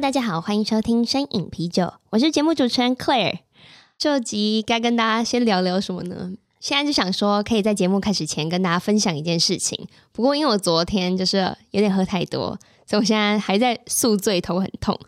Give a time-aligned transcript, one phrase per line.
[0.00, 3.40] 大家好，欢迎收听声饮啤酒，我是节目主持人 Claire。
[3.98, 6.32] 这集该跟大家先聊聊什么呢？
[6.60, 9.86] 现在就想说，可以在节目开始前跟大家分享一件事情。
[10.10, 14.98] 不过因为我昨天就是有点喝太多，所以我现在还在宿醉，头很痛。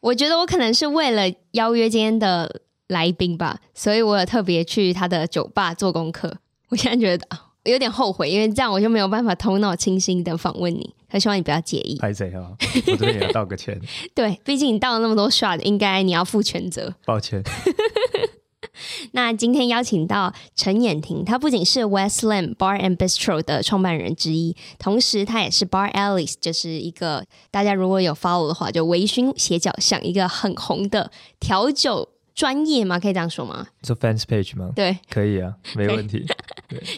[0.00, 6.38] 我觉得我可能是为了邀约今天的来宾吧，所以我有特别去他的酒吧做功课。
[6.70, 7.24] 我现在觉得
[7.62, 10.92] 有点后悔，因为这样我就没有办法头脑清醒的访问你。
[11.08, 11.98] 很希望你不要介意。
[11.98, 12.52] 拍谁啊？
[12.86, 13.80] 我这边也要道个歉。
[14.14, 16.94] 对，毕竟你道了那么多 shot，应该你要负全责。
[17.04, 17.42] 抱歉。
[19.12, 31.10] 那今天邀请到陈彦廷，他不仅是 Westland Bar and Bistro 的创办人之一，同时她也是 Bar Alice，就是一个大家如果有 follow 的话，就微醺斜角巷一个很红的
[31.40, 32.10] 调酒。
[32.34, 33.00] 专业吗？
[33.00, 33.66] 可以这样说吗？
[33.82, 34.70] 做 fans page 吗？
[34.76, 36.24] 对，可以啊，没问题。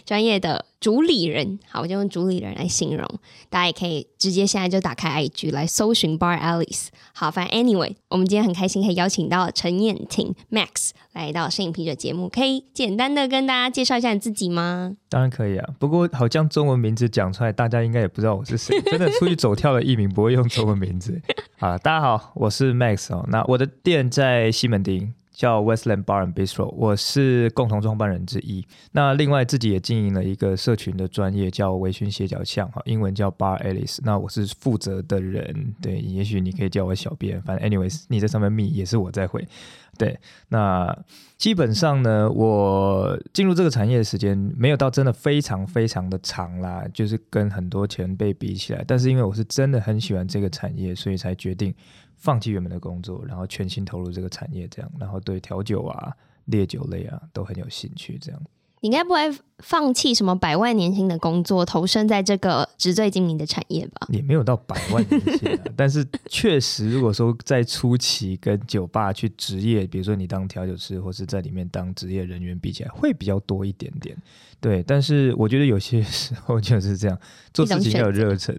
[0.04, 3.06] 专业的主理人，好，我就用主理人来形容。
[3.48, 6.88] 大家也可以直接现在就打开 IG 来搜寻 Bar Alice。
[7.12, 14.94] 好，反正 anyway，我们今天很开心可以邀请到陈燕婷 Max 来到摄影啤酒节目，可以简单的跟大家介绍一下你自己吗？
[15.08, 18.80] 当然可以啊，不过好像中文名字讲出来，大家应该也不知道我是谁。
[18.90, 21.20] 真的出去走跳的艺名不会用中文名字。
[21.58, 23.24] 好，大家好，我是 Max 哦。
[23.28, 25.12] 那我的店在西门町。
[25.40, 28.62] 叫 Westland Bar and Bistro，我是共同创办人之一。
[28.92, 34.00] 那另外自己也经营了一个社群的专业，叫微醺斜角巷，哈，英文叫 Bar Alice。
[34.02, 39.42] 那我是负责的人，对，也许你可以叫我小编，反正 anyways，你在上面密也是我在回。
[39.96, 40.18] 对，
[40.48, 40.94] 那
[41.38, 51.74] 基本上呢，我进入这个产业的时间没有到真的非常非常的长啦，就是跟很多前辈比起来，但是因为我是真的很喜欢这个产业，所以才决定。
[52.20, 56.12] 放弃原本的工作，然后全心投入这个产业，这样，然后对调酒啊、
[56.44, 58.40] 烈酒类啊都很有兴趣，这样。
[58.82, 59.20] 你应该不会
[59.58, 64.06] 放弃什么百万年薪的工作，投身在这个纸醉金迷的产业吧？
[64.08, 74.16] 也没有到百万年薪啊， 但是确实，如果说在初期跟酒吧去职业，比如说你当调酒师，或是在里面当职业人员比起来，会比较多一点点。
[74.60, 77.18] 对，但是我觉得有些时候就是这样，
[77.52, 78.58] 做自己要有热忱。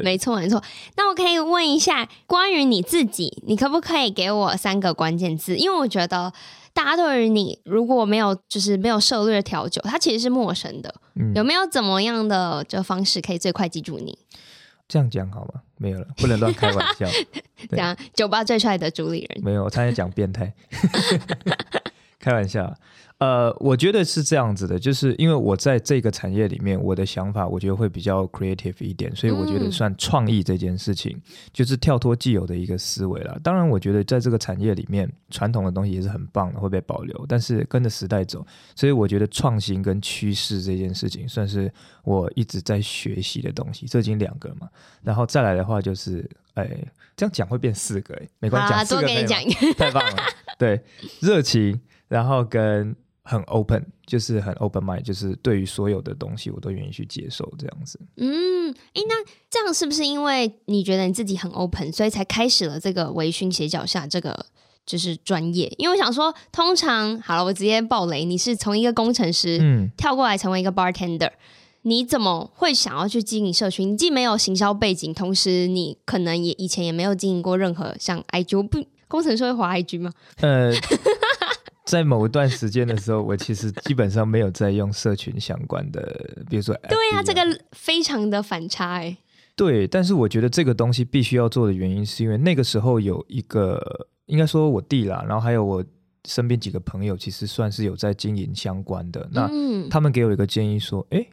[0.00, 0.62] 没错，没错。
[0.96, 5.56] 那我可以问一下，关于你自己，你可不可以给我三个关键字？
[5.56, 6.32] 因为我觉得
[6.72, 10.94] 大家对于你如果没有就是没有涉猎调酒，它其实是陌生的。
[11.16, 14.18] 嗯，有没有怎么样的这方式可以最快记住你？
[14.88, 15.60] 这样讲好吗？
[15.78, 17.06] 没有了，不能乱开玩笑。
[17.70, 19.44] 这样，酒吧最帅的主理人。
[19.44, 20.52] 没有，我差点讲变态。
[22.22, 22.72] 开玩笑。
[23.18, 31.16] 呃，我觉得是这样子的，就是因为我在这个产业里面，我的想法我觉得会比较 creative 一点，所以我觉得算创意这件事情，
[31.52, 33.38] 就是跳脱既有的一个思维了。
[33.40, 38.44] 当然，我觉得在这个产业里面，传统的东西也是很棒的，会被保留，但是跟着时代走，
[38.74, 41.72] 所以我觉得创新跟趋势这件事情，算是
[42.02, 43.86] 我一直在学习的东西。
[43.86, 44.68] 这已经两个嘛，
[45.00, 46.68] 然后再来的话就是，哎，
[47.16, 49.28] 这样讲会变四个，哎，没关系，讲四个可以吗？
[49.28, 50.22] 多给你讲，太棒了，
[50.58, 50.82] 对，
[51.20, 51.80] 热情，
[52.12, 52.94] 然后跟。
[53.24, 57.96] 很 open，就是很 open mind，就是对于所有的东西，我都愿意去接受这样子。
[58.16, 59.14] 嗯，诶，那
[59.48, 64.46] 这样是不是因为你觉得你自己很 open，所以才开始了这个微醺斜角下这个
[64.84, 65.72] 就是专业？
[65.78, 71.30] 因为我想说，通常好了，我直接爆雷，你是从一个工程师，嗯，跳过来成为一个 bartender，
[71.82, 73.92] 你怎么会想要去经营社群？
[73.92, 80.10] 你既没有行销背景，同时你可能也以前也没有经营过任何像 IG，我不工程师会滑 IG 吗？
[80.40, 80.72] 呃。
[81.84, 86.88] 在某一段时间的时候，我其实基本上没有在用社群相关的，比如说啊。
[86.88, 89.16] 对啊，这个非常的反差哎。
[89.54, 95.84] 对，但是我觉得这个东西必须要做的原因，是因为那个时候有一个，应该说我弟啦，然后还有我
[96.26, 99.28] 身边几个朋友，其实算是有在经营相关的。
[99.30, 99.50] 那
[99.90, 101.26] 他们给我一个建议说：“哎，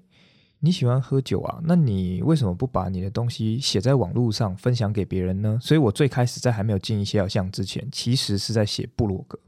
[0.59, 1.59] 你喜欢喝酒啊？
[1.63, 9.39] 那你为什么不把你的东西写在网络上分享给别人呢？”所以，我最开始在还没有经营斜角巷之前，其实是在写部落格。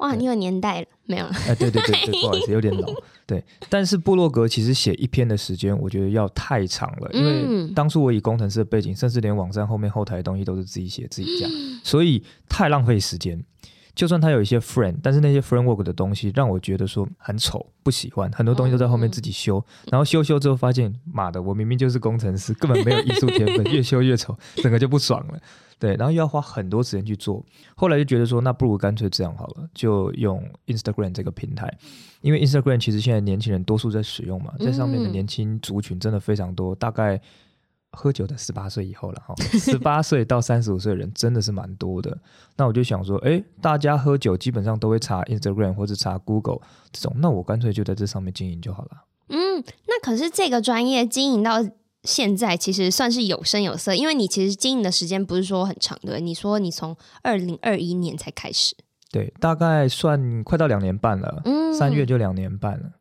[0.00, 1.24] 哇，你有年代了没有？
[1.46, 2.88] 哎，对对对对， 不好意思，有点老。
[3.26, 11.48] 对，但是布洛格其实写一篇的时间，我觉得要太长了，因为当初我以工程师的背景，甚至连网站后面后台的东西都是自己写自己讲，
[11.84, 13.42] 所以太浪费时间。
[13.94, 25.38] 就算他有一些 friend，但是那些 framework 的东西让我觉得说很丑，不喜欢，很多东西都在后面自己修，嗯、然后修修之后发现，妈的，我明明就是工程师，根本没有艺术天分， 越修越丑，整个就不爽了。
[25.80, 27.44] 对，然后又要花很多时间去做，
[27.74, 31.76] 后来就觉得说，那不如干脆这样好了，就用 Instagram 这个平台，
[32.20, 37.20] 因为 Instagram 其实现在年轻人多数在使用嘛，在上面的年轻族群真的非常多，大概。
[37.92, 42.16] 喝酒的十八岁以后了哈，十八岁到三十五岁的人真的是蛮多的。
[42.56, 46.60] 那我就想说，哎，大家喝酒基本上都会查 Instagram 或者查 Google
[46.92, 48.90] 这种，那我干脆就在这上面经营就好了。
[49.30, 51.60] 嗯，那可是这个专业经营到
[52.04, 56.18] 现在，其实算是有声有色，因为你其实经营的时间不是说很长的。
[56.18, 58.74] 你说你从二零二一年才开始，
[59.10, 62.92] 对，大概算快到两年半了，嗯，三月就两年半了。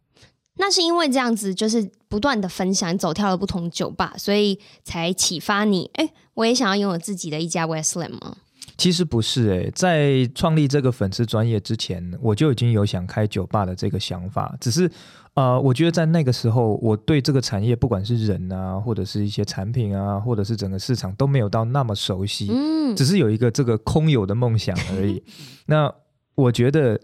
[0.58, 5.90] 那是因为这样子，就是不断的分享，走跳了不同酒吧，所以才启发你。
[5.94, 8.36] 哎，我也想要拥有自己的一家 Westland 吗？
[8.78, 14.54] 其实不是哎，在创立这个粉丝专业之前，我就已经有想开酒吧的这个想法。
[14.60, 14.90] 只是，
[15.34, 22.50] 呃，我觉得在那个时候，我对这个产业，不管是人啊，或者是一些产品啊，或者是整个市场，都没有到那么熟悉。
[22.52, 25.24] 嗯，只是有一个这个空有的梦想而已。
[25.68, 25.94] 那
[26.36, 27.00] 我觉得。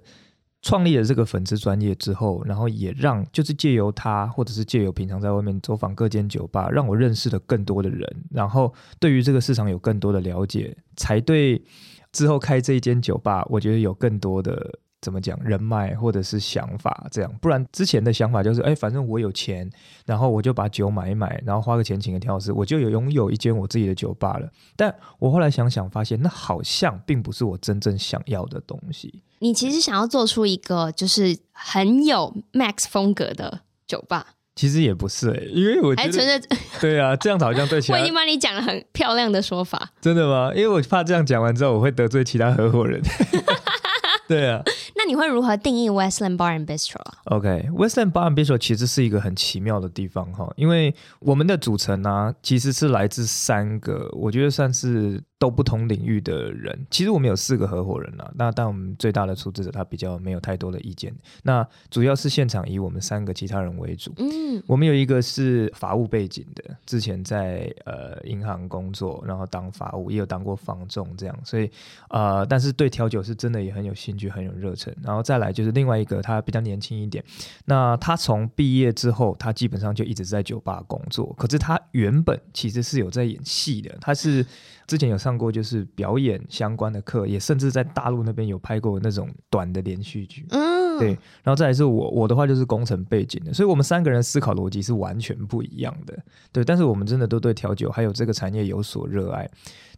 [0.62, 11.64] 创立了这个粉丝专业之后，然后也让就是借由他，或者是借由平常在外面走访各间酒吧，让我认识了更多的人，然后对于这个市场有更多的了解，才对
[12.12, 14.80] 之后开这一间酒吧，我觉得有更多的。
[15.06, 19.70] 怎么讲人脉或者是想法这样，不然之前的想法就是，哎，反正我有钱，
[20.04, 24.50] 然后我就把酒买一买，然后花个钱请个调酒师，我就有拥有一间我自己的酒吧了。
[24.76, 29.22] 但我后来想想，发现那好像并不是我真正想要的东西。
[29.38, 34.26] 你其实想要做出一个就是很有 Max 风格的酒吧，
[34.56, 36.42] 其实也不是哎、欸，因为我觉得
[36.82, 37.94] 对啊，这样子好像对其他。
[37.94, 40.52] 我已经帮你讲了很漂亮的说法，真的吗？
[40.56, 43.00] 因为我怕这样讲完之后，我会得罪其他合伙人。
[44.30, 44.62] 对啊，
[44.96, 55.22] 那你会如何定义 Westland Bar and Bistro？OK，Westland Bar and Bistro 其实是一个很奇妙的地方哈，因为我们的组成呢、啊，其实是来自三个，我觉得算是。
[55.38, 58.32] 都不同领域的人，其实我们有四个合伙人啊。
[58.36, 61.14] 那但我们最大的出资者他比较没有太多的意见。
[61.44, 64.14] 那主要是现场以我们三个其他人为主。
[64.18, 71.38] 嗯，我们有一个是法务背景的，之前在呃银行工作，然后当法务，也有当过房仲这样。
[71.44, 71.70] 所以
[72.10, 74.96] 呃，但是对调酒是真的也很有兴趣，很有热忱。
[75.04, 77.22] 然后再来就是另外一个，他比较年轻一点。
[77.66, 81.36] 那他从毕业之后，他基本上就一直在酒吧工作。
[81.38, 84.46] 可是他原本其实是有在演戏的，他是。
[84.88, 90.46] 之前有上过就是表演相关的课，也甚至在大陆那边有拍过那种短的连续剧。
[90.50, 91.10] 嗯，对。
[91.44, 96.18] 然后再来是我，我的话就是工程背景的，所以我们三个人思考逻辑是完全不一样的。
[96.52, 99.50] 对，但是我们真的都对调酒还有这个产业有所热爱。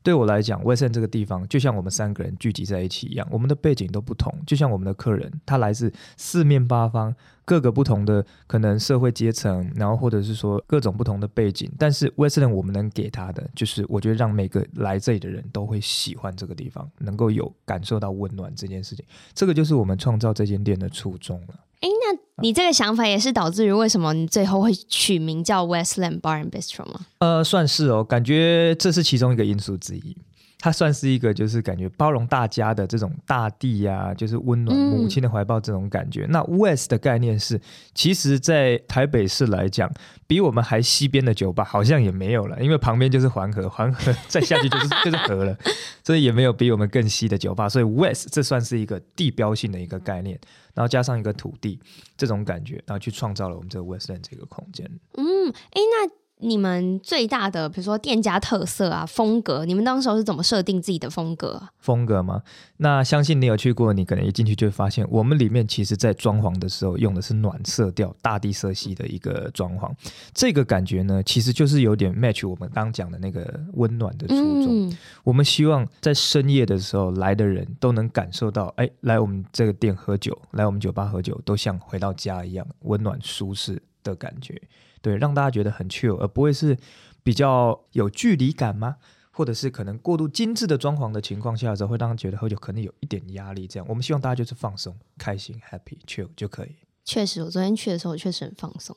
[0.07, 7.13] 对我来讲，Westland 这个地方就像我们三个人聚集在一起一样，我们的背景都不同，就像我们的客人，他来自四面八方。
[7.43, 21.55] 各个不同的可能社会阶层，然后或者是说各种不同的背景，但是 Westland 我们能给他的，就是我觉得让每个来这里的人都会喜欢这个地方，能够有感受到温暖这件事情，这个就是我们创造这间店的初衷了。
[21.81, 27.01] 诶，那你这个想法也是导致于为什么你最后会取名叫 Westland Bar and Bistro 吗？
[27.19, 30.17] 呃，算是哦，感觉这是其中一个因素之一。
[30.59, 36.25] 它算是一个，就是感觉包容大家的这种大地呀、啊，就是温暖母亲的怀抱这种感觉。
[36.25, 37.61] 嗯、那 West 的概念是，
[37.93, 39.91] 其实，在台北市来讲，
[40.25, 45.55] 比我们还西边的酒吧好像也没有了，因为旁边就是环河，环河再下去就是就是河了，
[46.03, 47.69] 所以也没有比我们更西的酒吧。
[47.69, 50.39] 所以 West 这算是一个地标性的一个概念，
[50.73, 51.79] 然后加上一个土地
[52.17, 54.89] 这种感觉，然后去创造了我们这个 Westland 这个空间。
[55.13, 56.16] 嗯，哎，那。
[56.39, 61.61] 你们最大的，比如说店家特色啊、风格，你们当时候是怎么设定自己的风格？
[61.79, 62.43] 风格吗？
[62.77, 69.91] 那相信你有去过，你可能一进去就会发现，我们里面其实在装潢的时候用的是暖色调、大地色系的一个装潢。
[70.31, 74.87] 这个感觉呢，其实就是有点 match 我们刚讲的那个温暖的初衷。
[74.87, 84.61] 嗯、我们希望在深夜的时候来的人都能感受到，哎，来我们这个店喝酒，来我们酒吧喝酒，都像回到家一样温暖舒适的感觉。
[85.01, 86.77] 对，让大家觉得很 chill，而不会是
[87.23, 88.97] 比较有距离感吗？
[89.31, 93.67] 或者是可能过度精致的装潢的情况下的时候，会让人觉得喝酒可能有一点压力。
[93.67, 96.75] 这样，我们希望大家就是放松、开心、happy、chill 就可以。
[97.05, 98.95] 确实，我昨天去的时候，我确实很放松，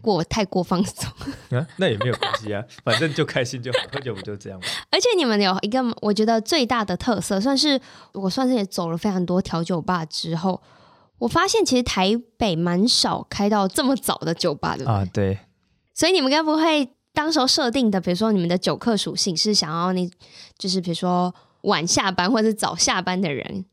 [0.00, 1.10] 过太过放松。
[1.58, 4.66] 啊，那也没有关系啊，反正就开心就好，喝酒不就这样吗？
[4.90, 7.80] 而且你们有一个我觉得最大的特色，算是
[8.12, 10.62] 我算是也走了非常多调酒吧之后。
[11.22, 15.38] 我发现其实台北蛮少开到这么早的酒吧的啊，对。
[15.94, 20.10] 所以你们该不会当时候设定的，比如说你们的酒客属性是想要你，
[20.58, 23.64] 就是比如说晚下班或者早下班的人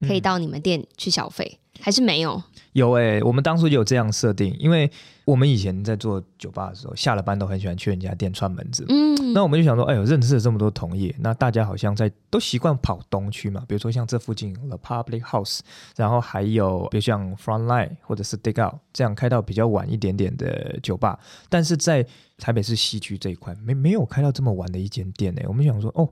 [0.00, 2.42] 可以到你们店去消费，嗯、还是没有？
[2.72, 4.90] 有诶、欸，我们当初就有这样设定，因为
[5.26, 8.86] 我们以前在做酒吧的时候，下了班都很喜欢去人家店串门子。
[8.88, 15.60] 嗯，那我们就想说，哎呦，认识了这么多同业，那大家好像在都习惯跑东区嘛，比如说像这附近有 The Public House，
[15.94, 22.06] 然后还有比如像 Frontline 或者是 Dig Out 这样开到比较晚一点点的酒吧，但是在
[22.38, 25.46] 台北市西区这一块没没有开到这么晚的一间店呢、欸。
[25.48, 26.08] 我们想说，哦。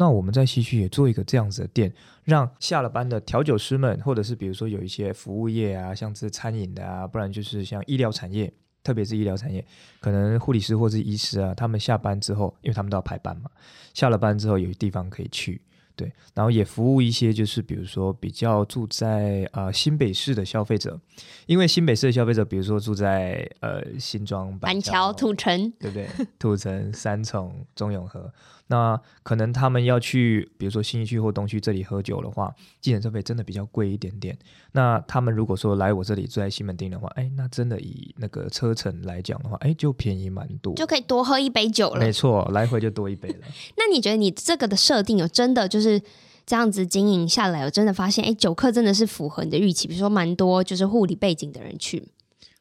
[0.00, 1.92] 那我们在西区也做一个这样子的店，
[2.24, 8.50] 让下了班的调酒师们，或者是比如说有一些服务业啊，像是餐饮的啊，不然就是像医疗产业，
[8.82, 9.62] 特别是医疗产业，
[10.00, 13.50] 可能护理师或者是医师啊，他们下班之后，因为他们都要排班嘛，
[13.92, 15.60] 下了班之后有地方可以去，
[15.94, 20.98] 对，然后也服务一些就是比如说比较住在啊、呃、新北市的消费者，
[21.44, 26.08] 因为新北市的消费者，比如说住在呃新庄、板桥、土城，对不对？
[26.38, 28.32] 土城、三重、中永和。
[28.70, 34.38] 那可能他们要去，比如说新一区或东区这里喝酒的话，计程车费真的比较贵一点点。
[34.70, 41.98] 那他们如果说来我这里住在西门町的话，哎，那真的以那个车程来讲的话，哎，就便宜蛮多，就可以多喝一杯酒了。
[41.98, 43.38] 没错，来回就多一杯了。
[43.76, 46.00] 那你觉得你这个的设定有真的就是
[46.46, 49.88] 这样子经营下来，我真的发现，哎，酒客真的是符合你的预期？
[49.88, 52.06] 比如说蛮多就是护理背景的人去。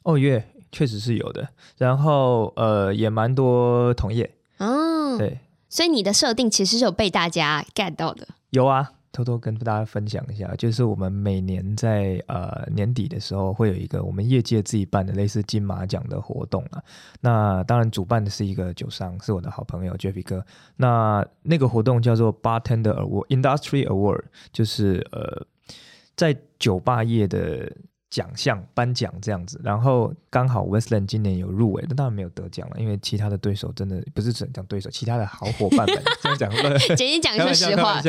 [0.01, 1.48] 哦耶，确实是有的。
[1.78, 4.28] 然后呃，也蛮多同业。
[4.58, 5.38] 哦，对。
[5.70, 8.28] 所以你的设定其实是有被大家 get 到的。
[8.50, 16.84] 有啊，偷偷跟大家分享一下，就是我们每年在呃年底的时候会有一个我们业界自己办的类似金马奖的活动啊。
[17.22, 20.46] 那当然主办的是一个酒商，是我的好朋友 Jeffy 哥。
[20.76, 25.46] 那那个活动叫做 Bartender Award Industry Award，就是呃
[26.16, 27.72] 在酒吧业的。
[28.10, 38.01] 奖项颁奖这样子，然后刚好 Westland 今年有入围，但当然没有得奖了，因为其他的对手真的不是只讲对手，其他的好伙伴们这样讲了， 简单讲一说实话，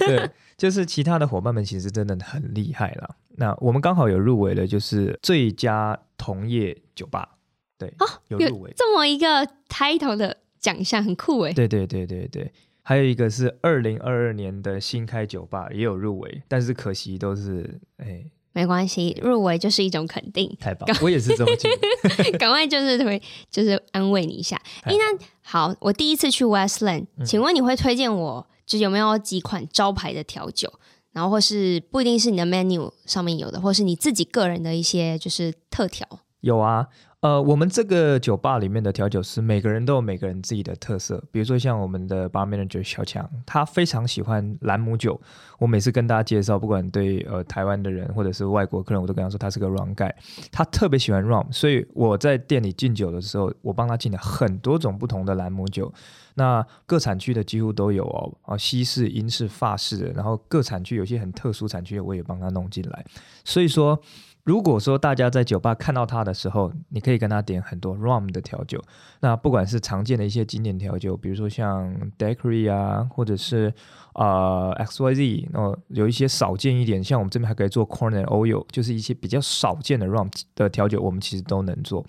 [0.00, 3.16] 对，就是其他的伙伴们其实真的很厉害了。
[3.36, 7.38] 那我们刚好有入围的，就是最佳同业酒吧，
[7.78, 11.52] 对，哦，有入围这么一个 title 的奖项，很酷哎。
[11.54, 12.52] 对对对对对，
[12.82, 18.30] 还有一个是二零二二年的新开酒吧也有入围，但是可惜都是哎。
[18.52, 20.56] 没关系，入围就是一种肯定。
[20.60, 22.32] 太棒，我也是这么觉得。
[22.38, 24.60] 赶快就是推就是安慰你一下。
[24.82, 30.72] 哎，那好，我第一次去 Westland，请问你会推荐我，就有没有几款招牌的调酒，
[31.12, 36.06] 然后或是不一定是你的 menu 上面有的，或是你自己个人的一些就是特调？
[36.40, 36.88] 有啊。
[37.20, 41.20] 呃，我们这个酒吧里面的调酒师，每个人都有每个人自己的特色。
[41.32, 45.20] 比如说像我们的 bar manager 小强，他非常喜欢兰姆酒。
[45.58, 50.12] 我每次跟大家介绍，不管对呃台湾的人或者是外国客人，我都跟他说他是个 rum guy。
[50.52, 55.92] 他特别喜欢 rum，所以我在店里进酒的时候，我帮他进了很多种不同的兰姆酒。
[56.34, 63.04] 那各产区的几乎都有哦，啊，西式、英式、法式的，然后各产区有些很特殊产区，我也帮他弄进来。
[63.44, 64.00] 所以说。
[64.48, 68.82] 如果说大家在酒吧看到他的时候，你可以跟他点很多 rum 的调酒。
[69.20, 73.70] 那不管是常见的一些经典调酒，比如说像 Daiquiri 啊，或者是
[74.14, 82.02] 啊、呃、XYZ，哦，有一些少见一点，像我们这边还可以做 Corn and Oil，就是一些比较少见的 rum 的调酒，我们其实都能做。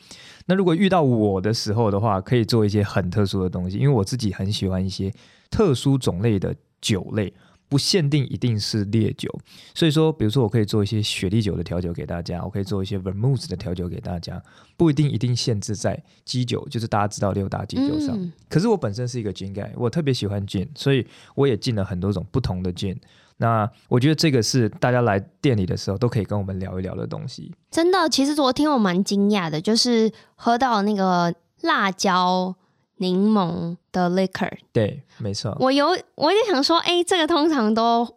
[0.46, 5.14] 那如果遇到我的时候的话，可以做一些很特殊的东西，因为我自己很喜欢一些
[5.52, 7.34] 特殊种类的酒类。
[7.70, 9.30] 不限定一定是烈酒，
[9.76, 14.42] 所以说，比如说我可以做一些雪莉酒的调酒给大家，我可以做一些 Vermouth 的调酒给大家，
[14.76, 18.20] 不一定一定限制在基酒，就是大家知道六大基酒上。
[18.20, 22.98] 嗯、可是我本身是一个 Gin guy，我特别喜欢 Gin，所以我也进了很多种不同的 Gin。
[23.38, 27.54] 那我觉得这个是大家来店里的时候都可以跟我们聊一聊的东西。
[27.70, 32.56] 真的，其实昨天我蛮惊讶的，就是喝到那个辣椒。
[33.00, 35.56] 柠檬的 liquor，对，没错。
[35.60, 38.08] 我有，我也想说，哎、欸，这个通常都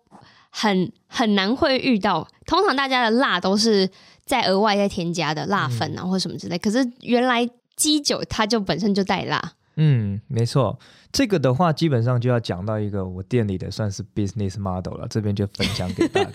[0.50, 2.28] 很很难会遇到。
[2.46, 3.88] 通常大家的辣都是
[4.24, 6.56] 在额外再添加的辣粉啊，或什么之类。
[6.56, 9.52] 嗯、可是原来基酒它就本身就带辣。
[9.76, 10.78] 嗯，没错。
[11.10, 16.30] 这个的话，基本上就要讲到一个我店里的算是 business model 了，这边就分享给大家。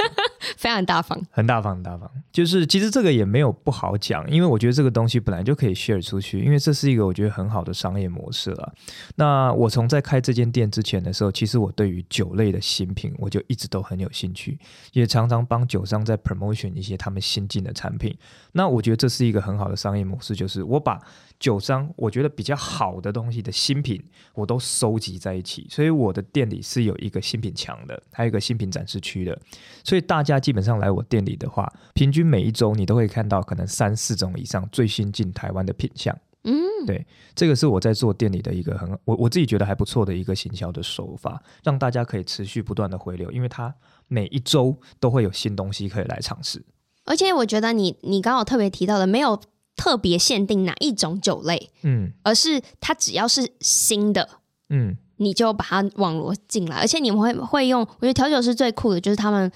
[0.57, 2.09] 非常大方，很大方，很大方。
[2.31, 8.73] 就是其实这个也没有不好讲，因为我觉得这个东西本来就可以 share 出去，因为这是一个我觉得很好的商业模式了。
[9.15, 14.59] 那我从在开这间店之前的时候，其实我对于酒类的新品，我就一直都很有兴趣，
[14.93, 18.15] 也常常帮酒商在 promotion 一些他们新进的产品。
[18.51, 20.99] 那我觉得这是一个很好的商业模式，就是我把
[21.39, 24.01] 酒商我觉得比较好的东西的新品，
[24.33, 29.37] 我都收集在一起，所以我的店里是有一个新品墙的，还有一个新品展示区的，
[29.83, 30.37] 所以大家。
[30.47, 36.17] 基本上来我店里的话，平均每一周你都会看到可能三四种以上最新进台湾的品相。
[36.43, 43.73] 嗯，对，这个是我在做店里的一个很我我自己觉得还不错的一个行销的手法，让大家可以持续不断的回流，因为它
[44.07, 46.63] 每一周都会有新东西可以来尝试。
[47.03, 49.41] 而且我觉得你你刚好特别提到的，没有
[49.77, 54.27] 特别限定哪一种酒类，嗯，而是它只要是新的，
[54.69, 56.75] 嗯，你就把它网罗进来。
[56.77, 59.49] 而且你们会会用，我觉得调酒师最酷的就是他们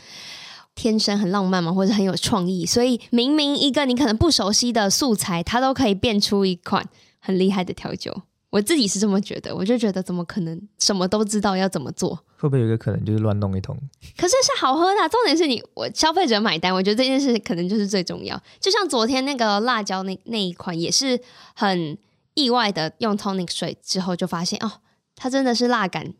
[0.75, 6.87] 天生很浪漫嘛，或者很有创意，所以明明一个你可能不熟悉的素材，它都可以变出一款
[7.19, 8.21] 很厉害的调酒。
[8.51, 12.23] 我自己是这么觉得，我就觉得怎么可能什么都知道要怎么做？
[12.41, 13.77] 会不会有一个可能就是乱弄一通？
[14.17, 18.41] 可是是好喝的啊，重点是你我消费者买单，我觉得这件事可能就是最重要。
[18.59, 21.21] 就像昨天那个辣椒那那一款，也是
[21.53, 21.95] 很
[22.33, 24.81] 意外的，用 tonic 水之后就发现哦，
[25.15, 26.13] 它真的是辣感，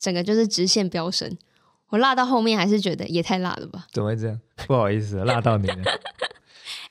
[0.00, 1.36] 整个就是直线飙升。
[1.90, 3.86] 我辣到后面还是觉得也太辣了吧？
[3.92, 4.40] 怎么会这样？
[4.66, 5.84] 不好意思，辣到你了。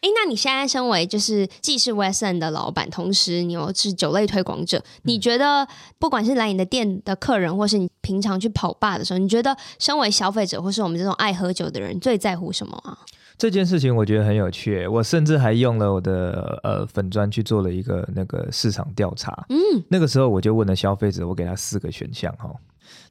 [0.05, 12.95] 哎，那你现在身为就是既是 West End 的老板，同时你又是酒类推广者，你觉得不管是来你的店的客人，或是你平常去跑吧的时候，你觉得身为消费者或是我们这种爱喝酒的人，最在乎什么啊？
[13.35, 19.47] 这件事情我觉得很有趣，我甚至还用了我的呃粉砖去做了一个那个市场调查。
[19.50, 19.57] 嗯，
[19.89, 22.51] 那个时候我就问了消费者，我给他四个选项哈。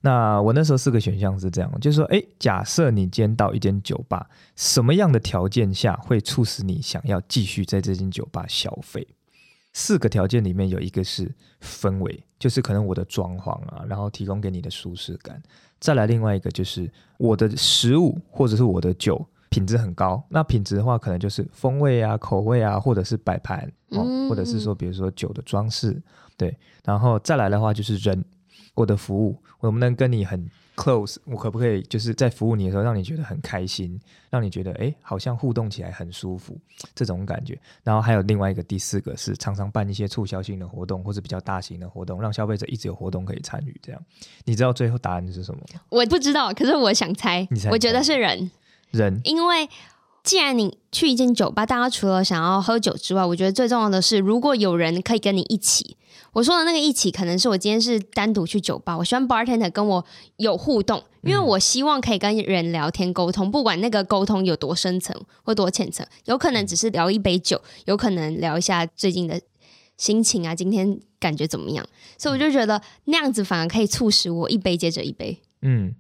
[0.04, 9.08] 那我那时候四个选项是这样，就是说，诶，假设你今天到一间酒吧，什么样的条件下会促使你想要继续在这间酒吧消费？
[9.72, 15.42] 四个条件里面有一个是氛围，就是可能我的装潢啊，然后提供给你的舒适感。
[15.80, 20.22] 再来另外一个就是我的食物或者是我的酒品质很高。
[20.28, 25.98] 那品质的话，可能就是风味啊、口味啊，或者是摆盘哦，或者是说比如说酒的装饰，
[26.36, 26.54] 对。
[26.84, 28.22] 然后再来的话就是人。
[28.74, 31.16] 我的服务，我能不能跟你很 close？
[31.24, 34.00] 我可不可以就是在服务你的时候，让你觉得很开心，
[34.30, 36.58] 让你觉得哎，好像互动起来很舒服
[36.94, 37.58] 这种感觉。
[37.82, 43.80] 然后还有另外一个第四个是常常办一些促销性的活动，或者比较大型的活动，让消费者一直有活动可以参与。
[43.80, 44.02] 这样，
[44.44, 45.80] 你知道最后答案是什么吗？
[45.88, 48.50] 我不知道，可是我想猜，你猜，我觉得是人，
[48.90, 49.68] 人，因为。
[50.24, 55.96] 既然你去一间酒吧，大家除了想要喝酒之外，我觉得最重要的是，如果有人可以跟你一起。
[56.32, 60.04] 我说的那个一起，可能是我今天是单独去酒吧，我希望 bartender 跟我
[60.38, 69.40] 有互动，因为我希望可以跟人聊天沟通，不管那个沟通有多深层或多浅层，有可能只是聊一杯酒，有可能聊一下最近的
[69.96, 71.86] 心情啊，今天感觉怎么样？
[72.18, 75.38] 所以我就觉得那样子反而可以促使我一杯接着一杯。
[75.62, 75.94] 嗯，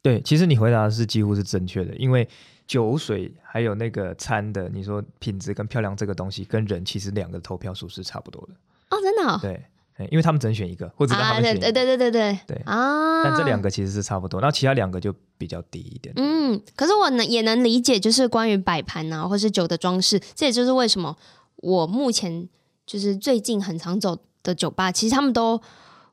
[0.00, 2.28] 对，其实你回答的是几乎是正确的，因为。
[2.68, 8.54] 酒水还有那个餐的，你说品质跟漂亮这个东西，跟人其实两个投票数是差不多的
[8.90, 9.38] 哦，真的、哦？
[9.40, 13.24] 对，因为他们只能选一个，或者让他们选一个、啊，对对对对对对啊！
[13.24, 16.12] 但这两个其实是差不多，然后其他两个就比较低一点。
[16.18, 21.16] 嗯，可是我能也能理解，就是关于摆盘啊，或是酒的装饰，这也就是为什么
[21.56, 22.46] 我目前
[22.86, 25.58] 就是最近很常走的酒吧，其实他们都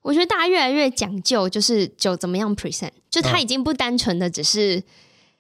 [0.01, 4.81] 我觉得大家越来越讲究，就是酒怎么样 present，就它已经不单纯的只是。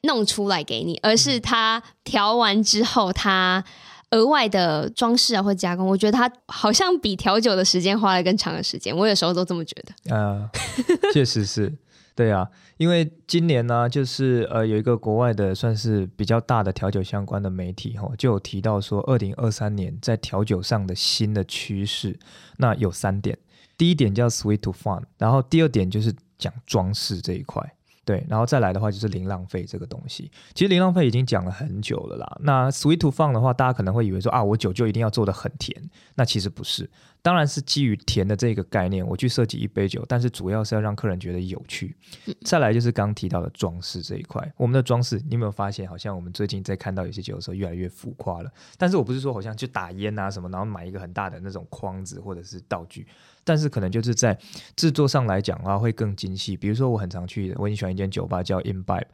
[0.05, 3.63] 弄出来给你，而是他调完之后，他
[4.11, 8.95] 额外的装饰啊或加工，我觉得他好像比调酒的时间花了更长的时间。
[8.95, 10.15] 我有时候都这么觉得。
[10.15, 11.73] 啊、呃，确实是，
[12.15, 22.17] 对啊，因为今年呢、啊，就是呃有一个国外的算是比较大的调酒相关的媒体哈，就有提到说，二零二三年在调酒上的新的趋势，
[22.57, 23.37] 那有三点，
[23.77, 27.73] 第一点叫 sweet to fun，然后第二点就是讲装饰这一块。
[28.05, 30.31] 对，然后再来的话就是零浪费这个东西。
[30.53, 32.37] 其实零浪费已经讲了很久了啦。
[32.41, 35.75] 那 sweet to fun 的话，大家可能会以为说啊，我酒就一定要做的很甜。
[36.13, 36.87] 那其实不是，
[37.23, 41.97] 当然是基于甜的这个概念，我去设计一杯酒，但是主要是要让客人觉得有趣。
[42.43, 48.51] 再来就是刚刚提到的装饰这一块，我们的装饰，你有没有发现，好像我们最近在看到有些酒的时候越来越浮夸了？
[48.77, 53.07] 但是我不是说好像去打烟啊什么，然后买一个很大的那种框子或者是道具。
[53.45, 54.37] 但是可能就是在
[54.75, 56.57] 制作上来讲的话，会更精细。
[56.57, 59.05] 比如说，我很常去，我很喜欢一间酒吧叫 Imbibe，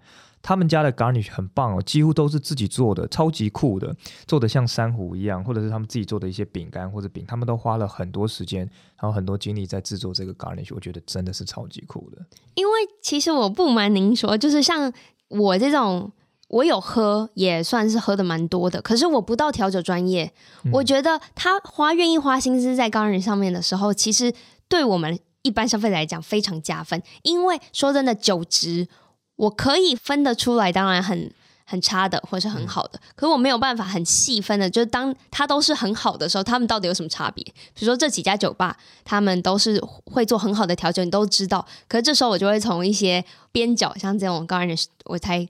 [0.42, 8.62] 他们家的 garnish 很棒哦，几乎都是自己做的，超级酷的，做的像珊瑚一样，或者是他们自己做的一些饼干或者饼，他们都花了很多时间，
[9.00, 12.18] 然后很多精力在制作这个 garnish，我觉得真的是超级酷的。
[12.56, 14.92] 因为其实我不瞒您说，就是像
[15.28, 16.12] 我这种。
[16.52, 18.82] 我有喝，也算是喝的蛮多的。
[18.82, 20.30] 可是我不到调酒专业，
[20.66, 24.34] 嗯，我觉得他花愿意花心思在高人上面的时候，其实
[24.68, 27.02] 对我们一般消费者来讲非常加分。
[27.22, 28.90] 因为说真的，酒质
[29.38, 31.32] 我可以分得出来，当然很
[31.64, 33.08] 很差的，或者是很好的，嗯。
[33.16, 37.42] 可是我没有办法很细分的，就是当它都是很好的时候，他们到底有什么差别？
[37.74, 41.66] 比如说这几家酒吧，他们都是会做很好的调酒，你都知道。
[41.88, 45.48] 可是这时候我就会从一些边角，像这种高人，我才。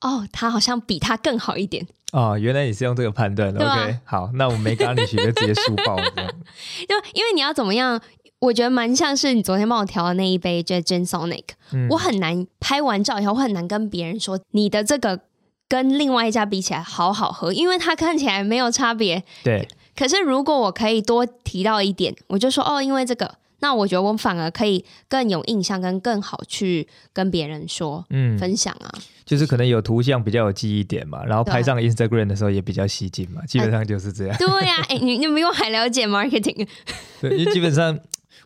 [0.00, 1.86] 哦，他好像比他更好一点。
[2.12, 3.54] 哦，原来你是用这个判断。
[3.56, 6.04] 啊、OK，好，那我没跟你学，就直接输爆了。
[6.88, 8.00] 就因为你要怎么样？
[8.38, 11.44] 我觉得蛮像是你昨天帮我调的那一杯，就是 Gin Sonic。
[11.72, 15.20] 嗯、我很难拍完照以后，我很难跟别人说你的这个
[15.68, 19.24] 跟另外一家比起来好好喝，因为它看起来没有差别。
[19.42, 19.66] 对。
[19.96, 23.36] 可是如果我可以多提到一点，我就说哦，因为这个。
[23.60, 28.92] 那我觉得我反而可以更有印象，跟更好去跟别人说，嗯，分享啊，
[29.26, 34.36] 就是可能有图像比较有记忆点嘛，然后拍上 Instagram 的时候也比较吸睛嘛，基本上就是这样。
[34.40, 36.66] 呃、对呀、啊，哎、欸，你你比我还了解 marketing，
[37.20, 37.98] 对，因为基本上。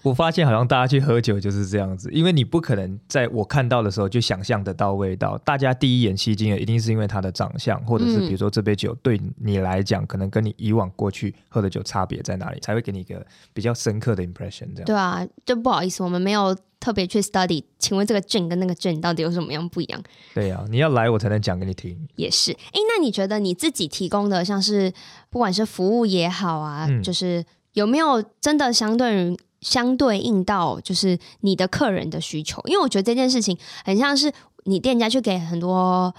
[0.02, 5.36] 我发现好像大家去喝酒就是这样子，因为你不可能在我看到的时候就想象得到味道。
[5.44, 14.68] 大家第一眼吸睛的一定是因为它的长相，或者是比如说这杯酒对你来讲，可能跟你以往过去喝的酒差别在哪里，才会给你一个比较深刻的 impression。
[14.74, 14.84] 这样。
[14.86, 17.62] 对啊，就不好意思，我们没有特别去 study。
[17.78, 20.02] 请问这个 gin 跟那个 gin 到底有什么样不一样？
[20.34, 21.96] 对呀、啊，你要来我才能讲给你听。
[22.16, 24.92] 也是，哎，那你觉得你自己提供的，像是
[25.28, 29.38] 不管是服务也好啊，嗯、就是有没有真的相对于？
[29.60, 34.32] 相对应到就是你的客人的需求，因为我觉得这件事情很像是
[34.64, 36.14] 你店家去给很多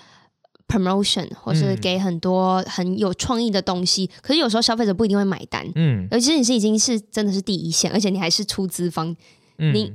[0.67, 5.67] promotion，或是给很多很有创意的东西，嗯、可是有时候消费者不一定会买单。
[5.73, 9.09] 嗯，尤其是你是已经是真的是第一线，而且你还是出资方，
[9.57, 9.91] 嗯、你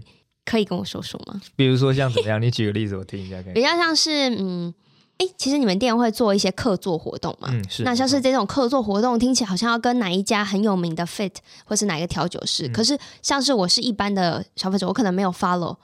[0.47, 1.39] 可以跟我说说吗？
[1.55, 2.41] 比如说像怎么样？
[2.41, 3.43] 你举个例子我听一下。
[3.53, 4.73] 比较像是嗯。
[5.19, 7.49] 哎，其实你们店会做一些客座活动嘛？
[7.51, 7.83] 嗯，是。
[7.85, 11.33] 那像是这种客座活动，听起来好像要跟哪一家很有名的 Fit
[11.65, 12.69] 或是哪一个调酒师。
[12.69, 15.75] 嗯、可是像是我是一般的消费者，我可能没有 follow，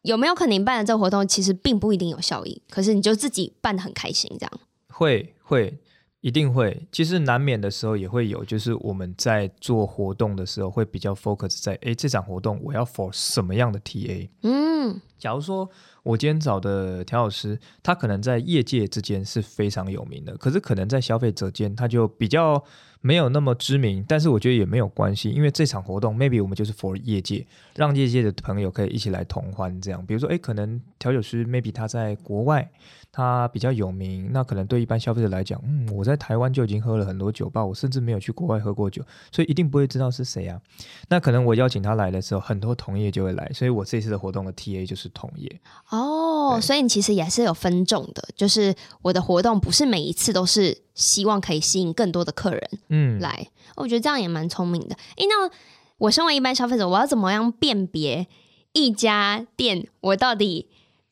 [0.00, 2.62] 有没有可能你办的这个活动其实并不一定有效益？
[2.70, 4.52] 可是你就自己办的很开心，这样？
[4.88, 5.78] 会会
[6.20, 6.86] 一定会。
[6.90, 14.28] 其实难免的时候也会有，就是我们在做活动的时候会比较 focus 在，哎，这场活动我要 for 什么样的 TA？
[14.42, 15.68] 嗯，假如说。
[16.04, 22.64] 我今天找的调酒师，他可能在业界之间是非常有名的，可是可能在消费者间他就比较
[23.02, 24.02] 没有那么知名。
[24.08, 30.02] 但是我觉得也没有关系，因为这场活动 maybe 我们就是 for 业界，让业界的朋友可以一起来同欢这样。
[30.06, 32.70] 比如说，诶，可能调酒师 maybe 他在国外。
[33.10, 40.60] 他比较有名，那可能对一般消费者来讲，嗯，我在台湾就已经喝了很多酒吧，我甚至没有去国外喝过酒，所以一定不会知道是谁啊。
[41.08, 45.60] 那可能我邀请他来的时候，很多同业就会来，所以我这次的活动的 TA 就是同业。
[45.90, 54.94] 哦，所以你其实也是有分众的，就是我的活动不是每一次都是希望可以吸引更多的客人，嗯，来，我觉得这样也蛮聪明的。
[55.16, 55.50] 诶，那
[55.96, 58.28] 我身为一般消费者，我要怎么样辨别
[58.74, 60.68] 一家店我到底？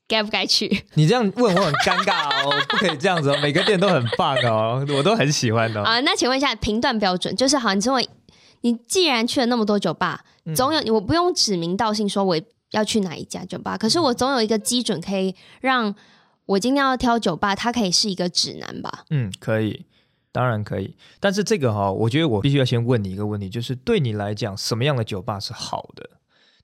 [0.09, 0.85] 该不该去？
[0.95, 3.39] 你这样问我很尴尬哦，不可以这样子哦。
[3.43, 5.85] 每个店都很棒哦，我都很喜欢的哦。
[5.89, 8.09] 啊，那请问一下评断标准，就是好，你认为
[8.61, 12.41] 你既然去了那么多酒吧，总有我不用指名道姓说我
[12.71, 15.95] 要去哪一家酒吧，可是我总有一个基准可以让
[16.47, 19.05] 我今天要挑酒吧，它可以是一个指南吧？
[19.11, 19.85] 嗯，可以，
[20.31, 20.97] 当然可以。
[21.19, 26.09] 但是这个哈，我觉得我必须要先问你一个问题，就是对你来讲，什么样的酒吧是好的？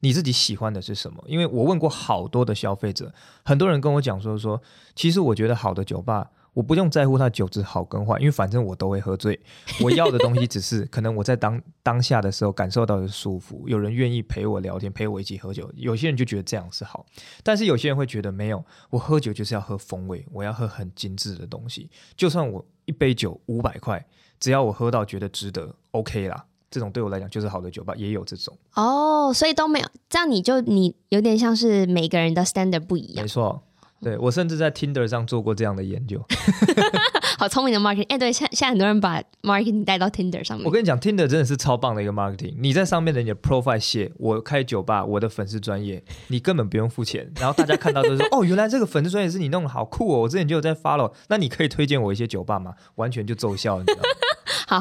[0.04, 1.22] 你自己喜欢的是什么？
[1.26, 4.60] 因为我问过好多的消费者，很多人跟我讲说说，
[4.96, 9.38] 其实我觉得好的酒吧，我不用在乎它酒质好跟坏，因为反正我都会喝醉。
[9.80, 15.70] 我要的东西只是可能我在当当下的时候感受到的舒服，有人愿意陪我聊天，陪我一起喝酒。
[15.76, 17.06] 有些人就觉得这样是好，
[17.44, 21.88] 但是有些人会觉得没有，我喝酒就是要喝风味，我要喝很精致的东西。
[22.16, 24.04] 就算我一杯酒五百块，
[24.40, 26.46] 只要我喝到觉得值得，OK 啦。
[26.72, 33.22] 这种对我来讲就是好的酒吧，也有这种哦，oh, 所以都没有这样，你就你有点像是每个人的 standard 不一样。
[33.22, 33.62] 没错，
[34.00, 36.20] 对我甚至在 Tinder 上做过这样的研究。
[37.38, 40.64] 好聪明的 marketing，哎，对，现现在很多人把 marketing 带到 Tinder 上面。
[40.64, 42.54] 我跟你讲，Tinder 真的是超棒的一个 marketing。
[42.58, 50.20] 你在上面的你的 profile 写我开酒吧，我的粉丝专业，你根本不用付钱，然后大家看到都说 哦，原来这个粉丝专业是你弄的，好酷哦！
[50.20, 52.74] 我之前就有在 follow，那你可以推荐我一些酒吧吗？
[52.94, 54.08] 完全就奏效，你知道吗？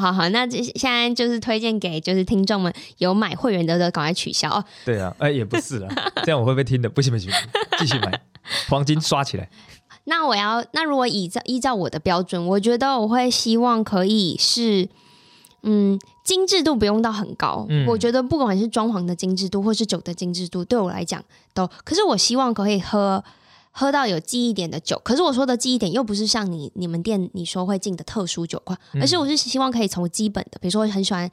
[0.00, 4.64] 好好，那这现在就是推荐给就是听众们有买会员的都赶快取消哦。
[4.86, 5.88] 对啊，哎也不是了，
[6.24, 6.88] 这样我会不会听的？
[6.88, 7.30] 不行不行，
[7.78, 8.20] 继续买，
[8.70, 9.50] 黄金刷起来。
[10.04, 14.88] 那我要那如果依照依照我的标准，我觉得我会希望可以是，
[15.62, 17.66] 嗯，精致度不用到很高。
[17.68, 23.22] 嗯，我觉得不管是装潢的精致度或是酒的精致度，对我来讲都，可是我希望可以喝。
[23.72, 31.28] 喝到有记忆点的酒，可是我说的记忆点又不是像你你们店你说会进的特殊酒款，而是我是希望可以从基本的，比如说我很喜欢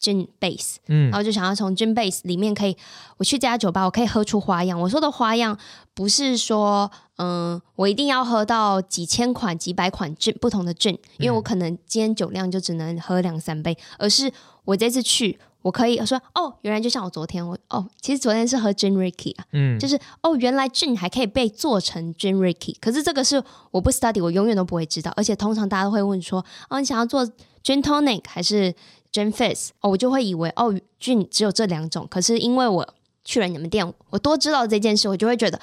[0.00, 2.76] gin base，嗯，然后就想要从 gin base 里面可以，
[3.18, 4.78] 我去这家酒吧我可以喝出花样。
[4.80, 5.56] 我说的花样
[5.94, 14.32] 不是说，嗯，我一定要喝到几千款、几百款 gin 不同的 gin，因为我可能今天酒量就只能喝两三杯，而是
[14.64, 15.38] 我这次去。
[15.66, 26.38] 我可以说哦，原来就像我昨天，我哦，其实昨天是喝 Gin Rickey 啊，嗯，就是哦，原来 Gin 还可以被做成 Gin Rickey，可是这个是我不 study，我永远都不会知道，而且通常大家都会问说，
[26.70, 27.26] 哦，你想要做
[27.64, 28.72] Gin Tonic 还是
[29.12, 29.70] Gin Fizz？
[29.80, 32.88] 哦，我就会以为哦，Gin 只有这两种，可是因为我
[33.24, 35.60] 去了你们店，我多知道这件事，我就会觉得，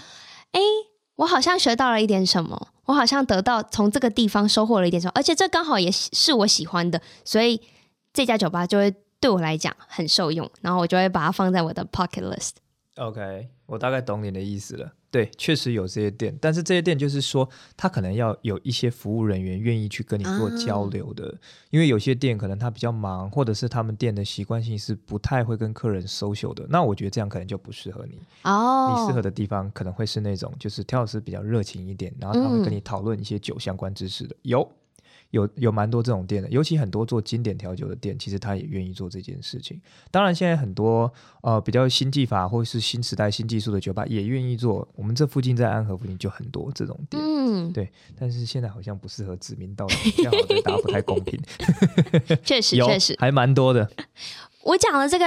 [0.52, 0.60] 哎，
[1.16, 7.62] 我好像学到了一点什么，我好像得到从这个地方收获了一点什么，而且这刚好也是我喜欢的，所以
[8.12, 8.94] 这家酒吧就会。
[9.24, 12.50] 对我来讲很受用，然后我就会把它放在我的 pocket list。
[12.98, 14.92] OK，我大概懂你的意思了。
[15.10, 26.66] 对，确实有这些店，但是这些店就是说，他可能要有一些服务人员愿意去跟你做交流的，啊、因为有些店可能他比较忙，或者是他们店的习惯性是不太会跟客人 social 的。
[26.68, 28.20] 那我觉得这样可能就不适合你。
[28.44, 34.36] 哦，你适合的地方可能会是那种，就是调老师比较热情一点，然后他会跟你讨论一些酒相关知识的。
[34.36, 34.72] 嗯、有。
[35.34, 39.82] 有有蛮多这种店的，尤其很多做经典调酒的店，其实他也愿意做这件事情。
[40.12, 44.88] 当然，现在很多呃比较新技法或是新时代新技术的酒吧也愿意做。
[44.96, 47.92] 我们这附近在安和附近就很多这种店，嗯，对。
[48.16, 51.40] 但是现在好像不适合指名道姓，这样对大家不太公平。
[52.46, 53.90] 确实，确实还蛮多的。
[54.62, 55.26] 我讲的这个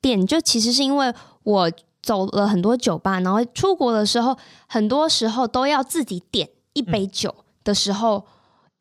[0.00, 1.68] 点，就其实是因为我
[2.00, 7.34] 走了很多酒吧，然后出国的时候，很多时候都要自己点一杯酒
[7.64, 8.18] 的时候。
[8.18, 8.24] 嗯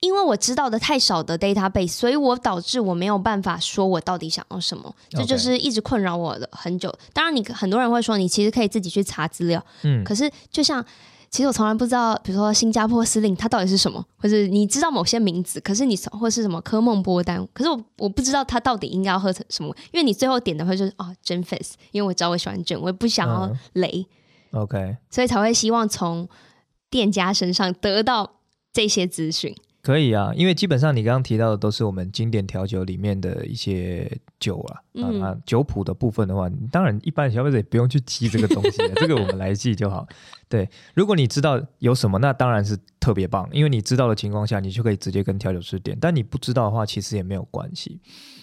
[0.01, 6.93] 因为我知道的太少的 database，所以我导致我没有办法说我到底想要什么.这就是一直困扰我的很久。
[7.13, 10.83] 当然，你很多人会说你其实可以自己去查资料，嗯，可是就像
[11.29, 24.07] 其实我从来不知道，比如说新加坡司令他到底是什么，或者你知道某些名字，可是你或是什么科梦波丹，可是我我不知道他到底应该要喝成什么，因为你最后点的会就是哦 Gin Fizz，因为我知道我喜欢 Gin，我也不想要雷，
[24.53, 26.27] 嗯，OK，所以才会希望从
[26.89, 28.37] 店家身上得到
[28.71, 29.53] 这些资讯。
[29.81, 40.05] 可以啊，因为基本上你刚刚提到的都是我们经典调酒里面的一些酒啊，嗯、啊，酒谱的部分的话，当然一般消费者也不用去记这个东西， 这个我们来记就好。
[40.49, 45.97] 对，如果你知道有什么，那当然是特别棒，因为你知道的情况下，你就可以直接跟调酒师点。
[45.99, 47.99] 但你不知道的话，其实也没有关系。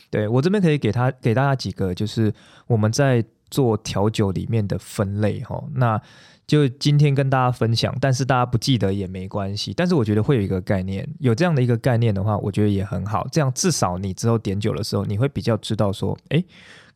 [0.08, 2.32] 对，我这边可以给他给大家几个，就是
[2.66, 5.62] 我们在做调酒里面的分类哈。
[5.74, 6.00] 那
[6.46, 9.74] 就今天跟大家分享，但是大家不记得也没关系。
[9.74, 13.26] 但是我觉得会有一个概念，有这样的一个概念的话，我觉得也很好。
[13.32, 16.44] 这样至少你之后点酒的时候，你会比较知道说，哎，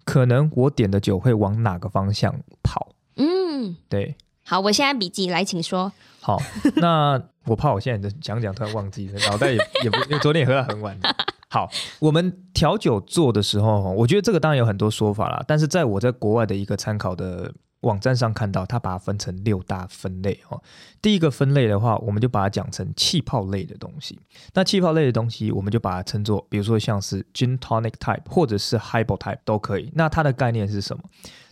[0.04, 2.32] 可能我点的酒会往哪个方向
[2.62, 2.94] 跑。
[3.16, 4.14] 嗯，对。
[4.44, 5.90] 好，我现在笔记来，请说。
[6.20, 6.40] 好，
[6.76, 10.96] 那我怕我现在讲讲突然忘记了，脑袋也也不，因为昨天也喝到很晚。
[11.50, 17.52] 好，我们调酒做的时候，我觉得这个当然有很多说法啦，但是在我在国外的一个参考的。
[17.80, 20.62] 网站上看到，它把它分成六大分类哦。
[21.00, 24.18] 第一个分类的话，我们就把它讲成气泡类的东西。
[24.54, 29.90] 那气泡类的东西，我们就把它称作，比如说像是 Gin Tonic Type 或者是 Highball Type 都可以。
[29.94, 31.02] 那它的概念是什么？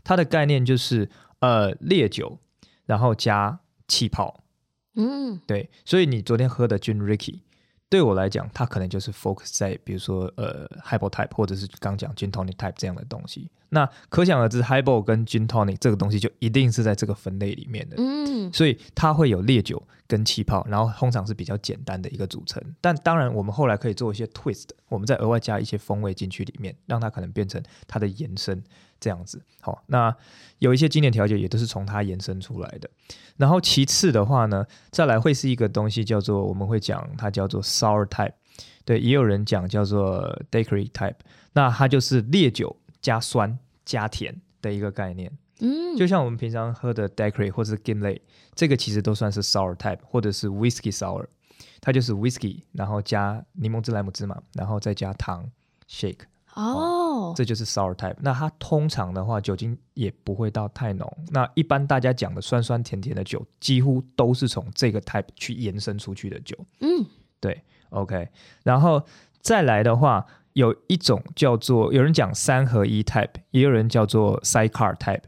[0.04, 1.08] 它的概念就是
[1.40, 2.38] 呃烈酒，
[2.84, 4.42] 然后加气泡。
[4.96, 5.70] 嗯，对。
[5.84, 7.40] 所以你昨天喝的 Gin Rickey。
[7.90, 13.50] 对我来讲，它可能就是 focus 在比如说呃 highball type 或者是刚讲 gin tonic type 这样的东西。
[13.70, 17.96] 那可想而知，highball 跟 gin tonic 这个东西就一定是在这个分类里面的。
[17.98, 22.62] 嗯，所以它会有烈酒跟气泡，然后通常是比较简单的一个组成。
[22.80, 28.62] 但当然，我们后来可以做一些 twist，我们再额外加一些风味进去里面，让它可能变成它的延伸。
[29.00, 30.14] 这样子，好，那
[30.58, 32.90] 有一些经典调酒也都是从它延伸出来的。
[33.36, 38.32] 然后其次的话呢，再来会是一个东西叫做，我们会讲它叫做 sour type，
[38.84, 41.14] 对，也有人讲叫做 daiquiri type，
[41.52, 45.30] 那它就是烈酒加酸加甜的一个概念。
[45.60, 48.20] 嗯，就像我们平常喝的 daiquiri 或者是 Gimlet，
[48.54, 51.26] 这个其实都算是 sour type，或者是 whiskey sour，
[51.80, 55.50] 它就是 whiskey，然后加柠檬汁、莱姆汁嘛，然后再加糖
[55.88, 56.20] shake。
[56.58, 58.16] 哦，这就是 sour type。
[58.20, 61.10] 那它通常的话，酒精也不会到太浓。
[61.30, 66.58] 那一般大家讲的酸酸甜甜的酒，几乎都是从这个 type 去延伸出去的酒。
[66.80, 67.06] 嗯，
[67.38, 68.28] 对，OK。
[68.64, 69.00] 然后
[69.40, 75.22] 再来的话，有一种叫做有人讲三合一 type，也有人叫做 sidecar type。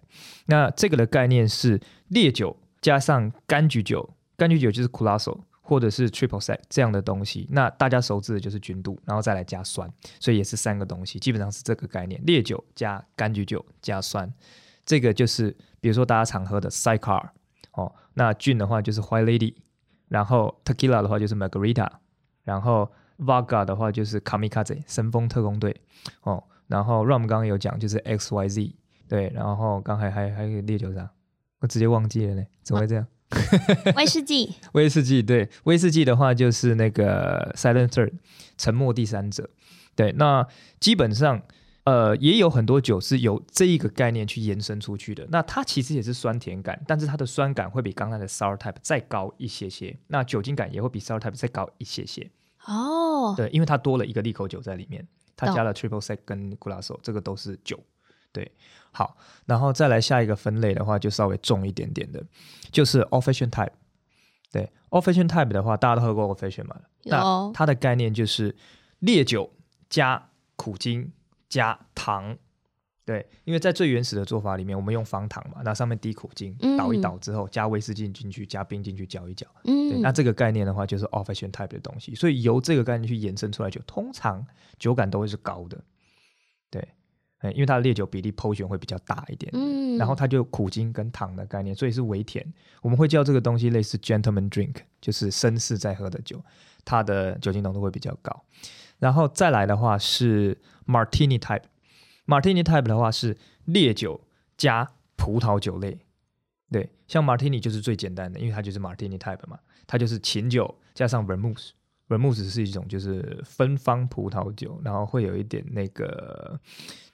[0.46, 5.38] 那这个的概念是烈酒加上柑橘酒，柑橘酒就是 curaçao
[5.70, 14.28] 或者是 triple sec 这样的东西，那大家熟知的就是君度，然后再来加酸，所以也是三个东西，基本上是这个概念：烈酒加柑橘酒加酸。
[14.84, 17.24] 这个就是比如说大家常喝的 sidecar
[17.74, 19.54] 哦，那 gin 的话就是 white lady，
[20.08, 21.88] 然后 tequila 的话就是 margarita，
[22.42, 25.80] 然后 vodka 的话就是 kamikaze 神风特工队
[26.22, 28.74] 哦，然后 rum 刚刚有讲就是 x y z
[29.08, 31.08] 对，然后刚才还还有烈酒啥，
[31.60, 33.06] 我直接忘记了呢，怎么会这样？
[33.96, 38.12] 威士忌，威士忌，对，威士忌的话就是那个 Silent Third，
[38.58, 39.48] 沉默第三者。
[39.94, 40.46] 对，那
[40.80, 41.42] 基本上，
[41.84, 45.26] 呃，也有很多酒是由这一个概念去延伸出去的。
[45.30, 49.96] 那它其实也是酸甜感，但是它的酸感会比刚才的 sour type 再高一些些。
[50.08, 52.30] 那酒精感也会比 sour type 再高一些些。
[52.66, 57.78] 哦，对，因为它多了一个利口酒在里面，它加了 triple sec 跟 curaçao，这个都是酒。
[58.32, 58.50] 对，
[58.92, 59.16] 好，
[59.46, 62.24] 然后再来下一个分类的话，就稍微重一点点的，
[62.70, 63.72] 就是 old fashioned type。
[64.52, 66.80] 对，old fashioned type 的话，大家都喝过 old fashioned 嘛？
[67.02, 67.10] 有。
[67.10, 68.54] 那它的概念就是
[69.00, 69.52] 烈酒
[69.88, 71.12] 加苦精
[71.48, 72.36] 加糖。
[73.04, 79.44] 对，因为在最原始的做法里面，我们用方糖嘛，那上面滴苦精，倒一倒之后，加威士忌进去，加冰进去搅一搅。
[79.64, 82.14] 嗯，对，那这个概念的话，就是 old fashioned type 的东西。
[82.14, 84.46] 所以由这个概念去延伸出来，就通常
[84.78, 85.82] 酒感都会是高的。
[86.70, 86.86] 对。
[87.42, 92.46] 因为它的烈酒比例 portion 会比较大一点，嗯，然后它就苦精跟糖的概念，所以是微甜。
[92.82, 96.42] 我们会叫这个东西类似 gentleman drink，就是绅士在喝的酒，
[96.84, 98.44] 它的酒精浓度会比较高。
[98.98, 104.20] 然后再来的话是 martini type，martini type 的话是烈酒
[104.58, 105.98] 加葡萄酒类，
[106.70, 111.70] 对，像 martini 就是最简单的，因为它就是 martini type 嘛，它就是琴酒加上 vermouth。
[112.08, 116.60] vermouth 是一种就是芬芳葡萄酒，然后会有一点那个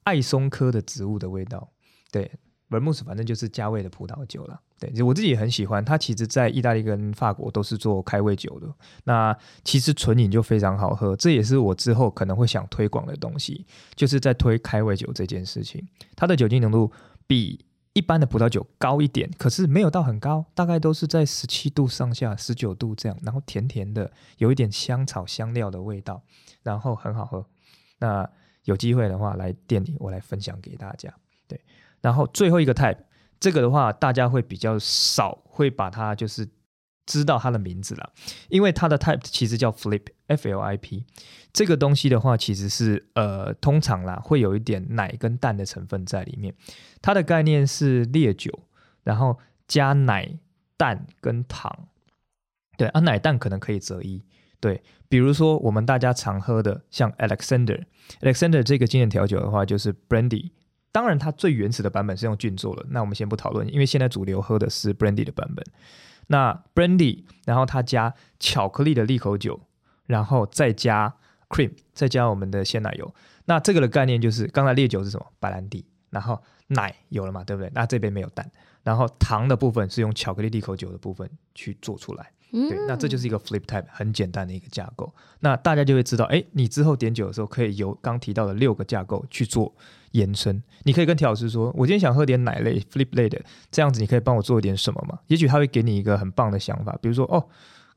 [0.07, 1.73] 艾松科的植物的味道。
[2.11, 2.31] 对
[2.71, 4.61] ，vermouth 反正就是加味的葡萄酒了。
[4.79, 5.85] 对，我自己也很喜欢。
[5.85, 8.69] 它其实，在意大利跟法国都是做开胃酒的。
[9.05, 15.87] 那其实纯饮就非常好喝，这也是我之后可能会想推广的东西，就是在推开胃酒这件事情。
[16.15, 16.93] 它的酒精浓度
[17.27, 17.65] 比
[17.95, 26.23] 一般的葡萄酒高一点，可是没有到很高，大概都是在十七度上下，十九度这样，然后甜甜的，有一点香草香料的味道，
[26.63, 27.47] 然后很好喝。
[27.99, 28.29] 那
[28.67, 31.13] 有机会的话，来店里我来分享给大家。
[31.49, 31.61] 对，
[32.01, 32.99] 然后最后一个 type，
[33.41, 36.49] 这个的话大家会比较少会把它就是。
[37.09, 38.13] 知道它的名字了，
[38.49, 41.05] 因为它的 type 其实叫 flip，f l i p。
[41.53, 46.53] 这个东西的话，其实是呃，通常啦会有一点奶跟蛋的成分在里面。
[47.01, 48.51] 它的概念是烈酒，
[49.05, 50.37] 然后加奶、
[50.77, 51.87] 蛋跟糖。
[52.77, 54.21] 对啊，奶蛋可能可以择一。
[54.61, 60.51] 对，比如说我们大家常喝的像 Alexander，Alexander 这个经典调酒的话，就是 Brandy。
[60.93, 62.87] 当然，它最原始的版本是用菌做的。
[62.89, 65.65] 那我们先不讨论，因为现在主流喝的是 Brandy 的版本。
[66.29, 69.61] 那 brandy，然后它加巧克力的利口酒，
[70.07, 71.15] 然后再加
[71.51, 73.15] cream，再加我们的鲜奶油。
[73.45, 75.27] 那这个的概念就是，刚才烈酒是什么？
[75.39, 77.71] 白兰地，然后奶有了嘛，对不对？
[77.75, 78.51] 那这边没有蛋，
[78.83, 82.33] 然后糖的部分是用巧克力利口酒的部分去做出来。
[82.69, 85.13] 对，那这就是一个 flip type，很简单的一个架构。
[85.41, 89.75] 那大家就会知道，哎，你之后点酒的时候，可以由刚提到的六个架构去做
[90.13, 90.63] 延伸。
[90.85, 93.39] 你可以跟调老师说，我今天想喝点奶类 flip 类的，
[93.71, 95.19] 这样子你可以帮我做一点什么吗？
[95.27, 97.47] 也许他会给你一个很棒的想法，比如说，哦，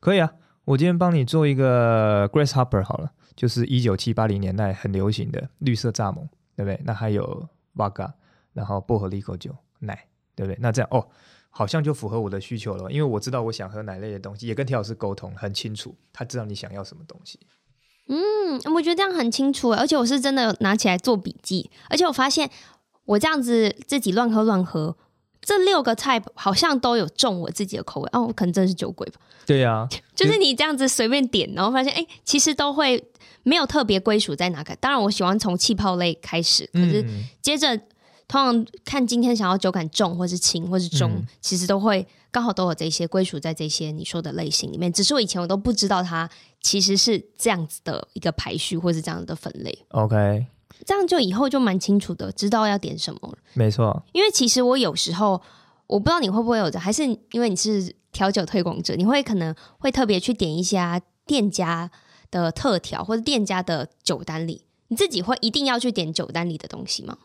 [0.01, 0.29] 可以啊，
[0.65, 6.77] 我今天帮你做一个 grasshopper 好了，就是一九七八零年代很流行的绿色蚱蜢，对不对？
[6.83, 8.11] 那还有 vodka，
[8.51, 10.57] 然后薄荷利口酒奶，对不对？
[10.59, 11.07] 那这样哦。
[11.59, 17.37] 好像就符合我的需求了，因为我知道我想喝哪类的东西，也跟田老师沟通很清楚，他知道你想要什么东西。
[18.07, 22.49] 嗯，我觉得这样很清楚，而且我是真的拿起来做笔记，而且我发现
[23.03, 24.95] 我这样子自己乱喝乱喝，
[25.41, 29.19] 这六个菜好像都有中我自己的口味哦，我可能真的是酒鬼吧？
[29.45, 33.03] 对呀、啊， 就是你这样子随便点，然后发现哎，其实都会
[33.43, 34.73] 没有特别归属在哪个。
[34.77, 37.05] 当然，我喜欢从气泡类开始，可是
[37.41, 37.77] 接着。
[38.29, 44.93] 嗯通常看今天想要酒感重，或是轻，或是中，嗯、其实都会刚好都有这些归属在这些你说的类型里面。
[44.93, 46.29] 只是我以前我都不知道它
[46.61, 49.75] 其实是这样子的一个排序，或是这样的分类。
[49.89, 50.45] OK，
[50.85, 53.37] 这样就以后就蛮清楚的，知道要点什么了。
[53.55, 55.41] 没错，因为其实我有时候
[55.87, 61.89] 我不知道你会不会有的，还是因为你是调酒推广者，你会可能会特别去点一些店家
[62.29, 67.17] 的特调，或者店家的酒单里，你自己会一定要去点酒单里的东西吗？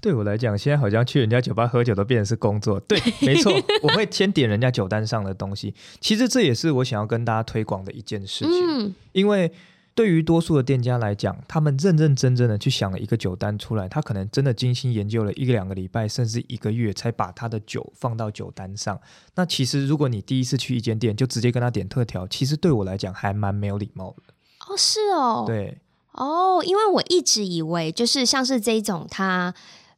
[0.00, 2.78] 对我来讲，现在好像去人家酒吧喝酒都变成是工作。
[2.80, 3.52] 对， 没错，
[3.82, 5.74] 我会先点人家酒单上的东西。
[6.00, 8.52] 其实这也是我想要跟大家推广的一件事情。
[8.52, 9.52] 嗯，因为
[9.94, 19.00] 对于多数的店家来讲，他们认认真真的去想了一个酒单出来，他可能真的精心研究了一个两个礼拜，甚至一个月，才把他的酒放到酒单上。
[19.36, 24.34] 那其实如果你第一次去一间店就直接跟他点特调，其实对我来讲还蛮没有礼貌的。
[24.66, 25.78] 哦，是哦，对，
[26.12, 29.54] 哦，因为我一直以为就是像是这种他。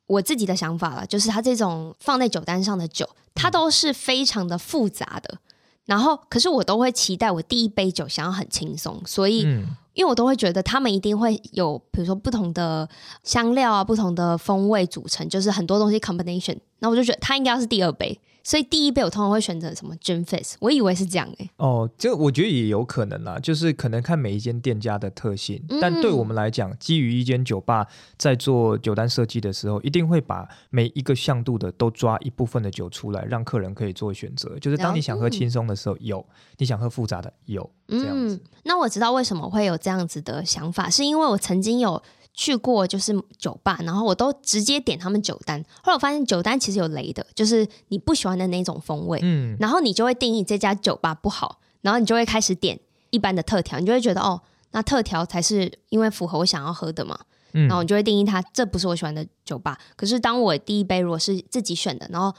[0.06, 5.38] 我自己的想法了，就是它这种放在酒单上的酒，它都是非常的复杂的。
[5.84, 12.88] 然后，可是我都会期待我第一杯酒想要很轻松，所以，嗯、因为我都会觉得他们一定会有，比如说不同的
[13.22, 16.58] 香料啊，不同的风味组成，就是很多东西 combination。
[16.80, 21.50] 那我就觉得它应该要是第二杯，所以第一杯我通常会选择什么 Gin Fizz，我以为是这样诶、欸。
[21.56, 27.84] 哦，这我觉得也有可能啦，就是可能看每一间店家的特性，嗯、但对我们来讲，基于一间酒吧
[28.16, 34.56] 在做酒单设计的时候，一定会把每一个向度的都抓一部分的酒出来，让客人可以做选择。
[34.60, 36.24] 就是当你想喝轻松的时候有，
[36.58, 38.40] 你想喝复杂的有，这样子、嗯。
[38.62, 42.00] 那我知道为什么会有这样子的想法，是因为我曾经有。
[42.36, 45.60] 去过就是酒吧，然后我都直接点他们酒单。
[45.82, 52.78] 后来我发现酒单其实有雷的，就是你不喜欢的那种风味，嗯，然后你就会定义这家酒吧不好，然后你就会开始点
[53.10, 54.40] 一般的特调，你就会觉得哦，
[54.72, 57.18] 那特调才是因为符合我想要喝的嘛，
[57.54, 59.78] 嗯，然后你就会定义它这不是我喜欢的酒吧。
[59.96, 62.32] 可是当我第一杯如果是自己选的，然后。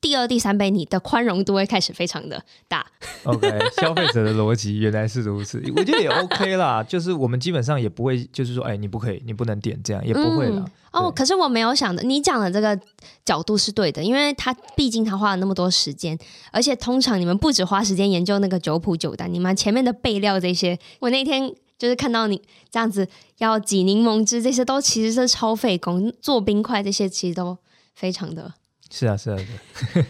[0.00, 2.86] 第二、第三杯，你的宽容度会开始非常的大。
[3.24, 6.82] OK， 消费者的逻辑原来是如此，我觉得也 OK 啦。
[6.88, 10.64] 就是我们基本上也不会，就是说，哎，你不可以，你不能点这样，也不会啦。
[10.92, 12.78] 嗯、哦，可是我没有想的，你讲的这个
[13.24, 16.16] 角度是对的，因为他毕竟他花了那么多时间，
[16.52, 22.40] 而且通常你们不止花时间研究那个酒谱酒单，你们前面的备料这些，我那天就是看到你
[22.70, 23.06] 这样子
[23.38, 27.58] 要挤柠檬汁，这些都其实是超费工，做冰块这些其实都
[27.94, 28.54] 非常的。
[28.90, 29.38] 是啊，是啊，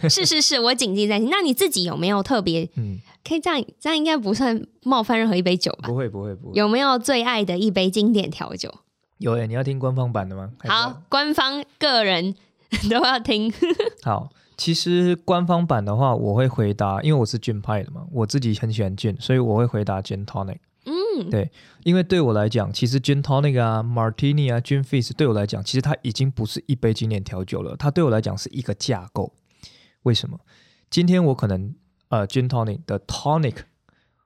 [0.03, 1.29] 是 是是，是，我谨记在心。
[1.29, 2.69] 那你自己有没有特别？
[2.75, 5.87] 嗯，可以这样，这样应该不算冒犯任何一杯酒吧？
[5.89, 6.53] 不会，不会，不会。
[6.55, 8.73] 有没有最爱的一杯经典调酒？
[9.17, 10.51] 有诶，你要听官方版的吗？
[10.65, 12.33] 好，官方个人
[12.89, 13.51] 都要听。
[14.03, 20.59] 好，其实官方版的话，我会回答，因为我是 Gin 派的嘛，我自己很喜欢 Gin，所以我会回答 Gin Tonic。
[21.29, 21.51] 对，
[21.83, 29.33] 因为对我来讲，其实 Gin Tonic 啊、Martini 啊、Gin Fizz 对我来讲，其实它已经不是一杯经典调酒了，它对我来讲是一个架构。
[30.03, 30.39] 为什么？
[30.89, 31.75] 今天我可能
[32.07, 33.57] 呃 Gin Tonic 的 Tonic，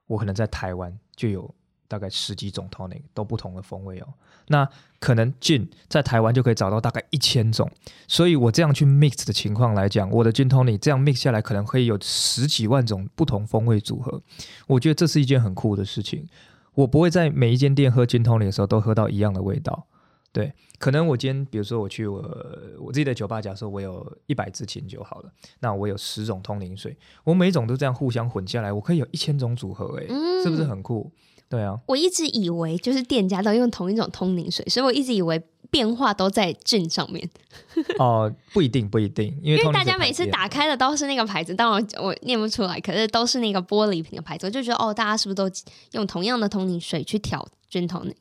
[0.06, 1.54] 我可能在台湾就有
[1.88, 4.08] 大概十几种 Tonic 都不同的风味哦。
[4.48, 4.68] 那
[5.00, 7.70] 可能 Gin 在台湾就可以找到大概一千种，
[8.06, 14.22] 所以我这样去 mix 的情况来讲，我的 Gin Tonic 这样 mix 下来，可能可以有十几万种不同风味组合。
[14.66, 16.26] 我觉得这是一件很酷的事情。
[16.74, 19.86] 我不会在每一间店喝 Gin Tonic 的时候都喝到一样的味道，
[20.32, 22.20] 对，可能我今天比如说我去我
[22.80, 31.12] 我自己的酒吧，假设我有一百支琴酒好了，那我有十种通灵水，我每一种都这样互相混下来，我可以有一千种组合，欸，诶、嗯，是不是很酷？
[31.54, 35.42] 对啊，我一直以为就是店家都用同一种通灵水，所以我一直以为。
[35.70, 37.28] 变化都在 Gin 上面
[37.98, 45.50] 哦、呃，不一定，不一定，因为，因为大家每次打开的都是那个牌子，但我我念不出来，可是都是那个玻璃瓶的牌子，我就觉得哦，大家是不是都
[45.90, 48.14] 用同样的通灵水去调 Gin Tonic？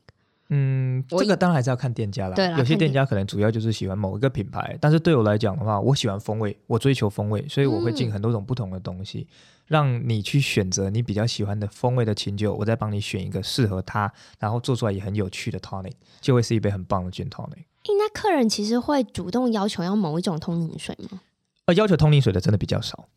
[0.50, 2.36] 嗯，这个当然还是要看店家啦。
[2.36, 9.28] 对啦，有些店家可能主要就是喜欢某一个品牌，但是对我来讲的话，我喜欢风味，我追求风味，所以我会进很多种不同的东西。
[9.30, 9.36] 嗯
[9.66, 17.64] 让你去选择你比较喜欢的风味的清酒，我再帮你选一个适合它，然后做出来也很有趣的 tonic，就会是一杯很棒的 gin tonic。
[17.84, 21.22] 应该客人其实会主动要求要某一种通灵水吗？
[21.66, 23.08] 呃，要求通灵水的真的比较少。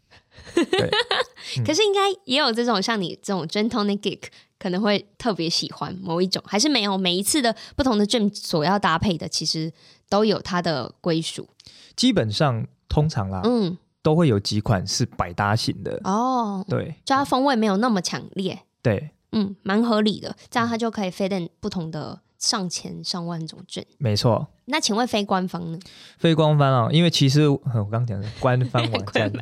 [0.55, 0.91] 对，
[1.64, 4.22] 可是应该也有这种像你这种 tonic geek
[4.59, 6.97] 可能会特别喜欢某一种，还是没有？
[6.97, 9.72] 每一次的不同的 gin 所要搭配的，其实
[10.09, 11.49] 都有它的归属。
[11.95, 13.76] 基本上，通常啦，嗯。
[14.03, 16.01] 都会有几款是百搭型的。
[16.05, 24.47] 哦，对，就它风味没有那么强烈，对，嗯，蛮合理的，这样它就可以 fit in 不同的上千上万种 gin，没错。
[24.66, 25.78] 那请问非官方呢？
[26.18, 29.32] 非官方啊，因为其实 我刚刚讲的官方网站，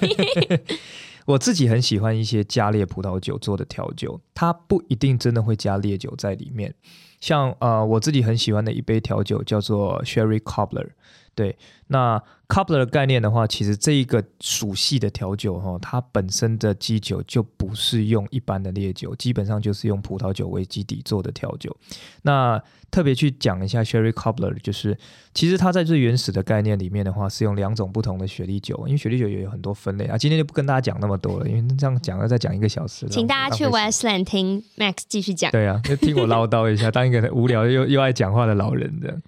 [1.26, 6.74] 我自己很喜欢一些加烈葡萄酒做的调酒，它不一定真的会加烈酒在里面。
[7.20, 10.90] 像呃，我自己很喜欢的一杯调酒叫做 Sherry Cobbler，
[11.36, 11.56] 对，
[11.86, 12.20] 那。
[12.48, 21.76] Cobbler 的概念的话，其实这一个属系的调酒哈，它本身的基酒就不是用一般的烈酒，基本上就是用葡萄酒为基底做的调酒。
[22.22, 24.96] 那特别去讲一下 Sherry Cobbler，就是
[25.34, 30.16] 其实它在最原始的概念里面的话，是用两种不同的雪莉酒，因为雪莉酒也有很多分类啊。
[30.16, 33.08] 今天就不跟大家讲那么多了，因为这样讲要再讲一个小时。
[33.08, 35.50] 请大家去 Westland 听 Max 继续讲。
[35.50, 39.20] 对啊，就听我唠叨一下，当一个无聊又又爱讲话的老人这样。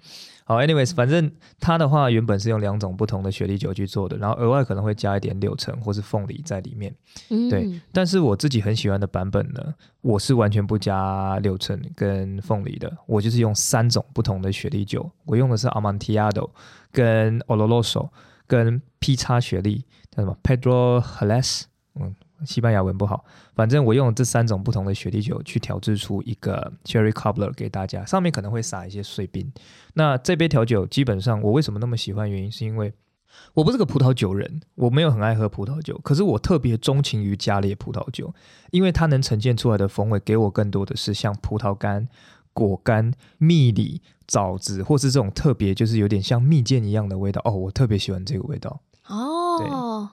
[0.49, 6.91] 好，anyways，反正它的话原本是用两种不同的雪莉酒去做的，然后额外可能会加一点柳橙或是凤梨在里面。
[7.29, 7.79] 嗯，对。
[7.93, 9.61] 但是我自己很喜欢的版本呢，
[10.01, 16.49] 我是完全不加柳橙跟凤梨的，我就是用三种不同的雪莉酒，我用的是 Amontillado
[16.91, 18.09] 跟 Oloroso
[18.47, 22.15] 跟 P 叉雪莉，叫什么 Pedro Jerez，嗯。
[22.45, 23.23] 西班牙文不好，
[23.55, 29.51] 反正我用这三种不同的雪莉酒去调制出一个 cherry Cobbler 给大家，上面可能会撒一些碎冰。
[29.93, 32.29] 那这杯调酒基本上我为什么那么喜欢？
[32.29, 32.93] 原因是因为
[33.53, 38.33] 我不是个葡萄酒人，我没有很爱喝葡萄酒，可是我特别钟情于加烈葡萄酒，
[38.71, 42.07] 因为它能呈现出来的风味给我更多的是像葡萄干、
[42.53, 47.41] 果干、蜜梨、枣子，或是这种特别就是有点像蜜饯一样的味道。
[47.45, 48.81] 哦，我特别喜欢这个味道。
[49.07, 50.09] 哦。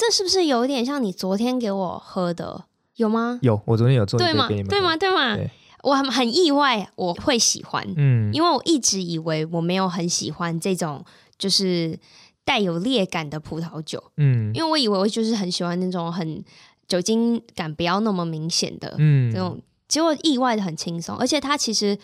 [0.00, 2.64] 这是不是有点像你昨天给我喝的？
[2.96, 3.38] 有吗？
[3.42, 4.18] 有，我昨天有做。
[4.18, 4.48] 对吗？
[4.48, 4.96] 对吗？
[4.96, 5.36] 对吗？
[5.82, 11.04] 我很很意外，我会喜欢，嗯，因为我一直以为我没有很喜欢这种
[11.36, 11.98] 就是
[12.46, 16.42] 带有烈感的葡萄酒，嗯，因为我以为我就是很喜欢那种很
[16.88, 21.98] 酒精感不要那么明显的，嗯，这种结果意外的很轻松，而且它其实。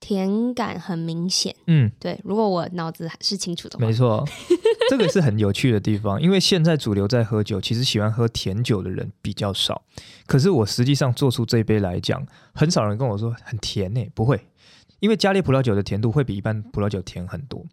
[0.00, 2.18] 甜感很明显，嗯，对。
[2.24, 4.26] 如果我脑子是清楚的话，没错，
[4.88, 6.20] 这个是很有趣的地方。
[6.20, 9.82] 因为现在主流在喝酒，其实喜欢喝甜酒的人比较少。
[10.26, 14.40] 可是我实际上做出这一杯来讲，很少人跟我说很甜诶，不会。
[15.00, 17.64] 因为加烈葡萄酒的甜度会比一般葡萄酒甜很多。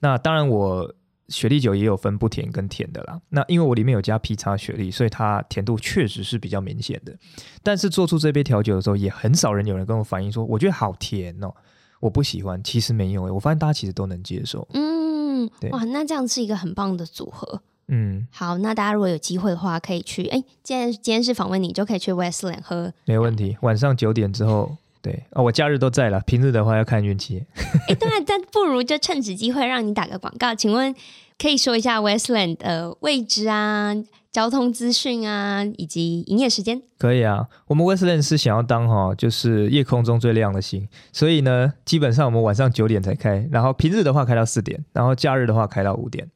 [0.00, 0.94] 那当然，我
[1.28, 3.20] 雪莉酒也有分不甜跟甜的啦。
[3.28, 7.16] 那因为我里面有加 PX 雪莉，所以它甜度确实是比较明显的。
[7.62, 11.52] 但是做出这杯调酒的时候，也很少人有人跟我反映说，我觉得好甜哦。
[12.00, 14.66] 我不喜欢，其实没有诶，我发现大家其实都能接受。
[14.72, 17.60] 嗯，对哇，那这样是一个很棒的组合。
[17.88, 20.26] 嗯，好，那大家如果有机会的话，可以去。
[20.26, 22.92] 哎，既然今天是访问你，就可以去 Westland 喝。
[23.04, 27.44] 没问题，晚上九点之后，对哦，我假日都在了，平日的话要看运气。
[27.88, 30.94] 哎，对啊，但不如就趁此机会让你打个广告，请问
[31.38, 33.94] 可以说一下 Westland 的位置啊？
[34.36, 37.48] 交通资讯啊，以及营业时间可以啊。
[37.68, 46.28] 我们 Westland 是想要当哈，就是夜空中最亮的星，所以呢，基本上我们晚上九点才开，然后平日的话开到四点，然后假日的话开到五点。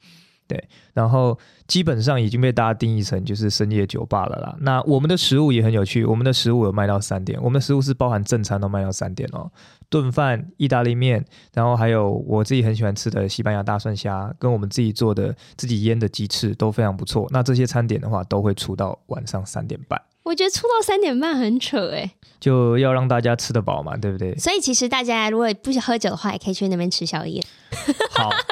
[0.49, 1.39] 对，然后
[1.69, 4.57] 基本上已经被大家定义成就是深夜酒吧了啦。
[4.63, 9.53] 那我们的食物也很有趣，我们的食物有卖到三点，我们的食物是包含正餐都卖到三点哦。
[9.91, 11.23] 炖饭、意大利面，
[11.53, 17.27] 然后还有我自己很喜欢吃的西班牙大蒜虾，跟我们自己做的、自己腌的鸡翅都非常不错。
[17.31, 20.01] 那这些餐点的话，都会出到晚上三点半。
[20.23, 24.35] 我觉得出到三点半很扯哎，就要让大家吃得饱嘛，对不对？
[24.37, 27.43] 所以其实大家如果不想喝酒的话，也可以去那边吃宵夜。
[28.11, 28.31] 好。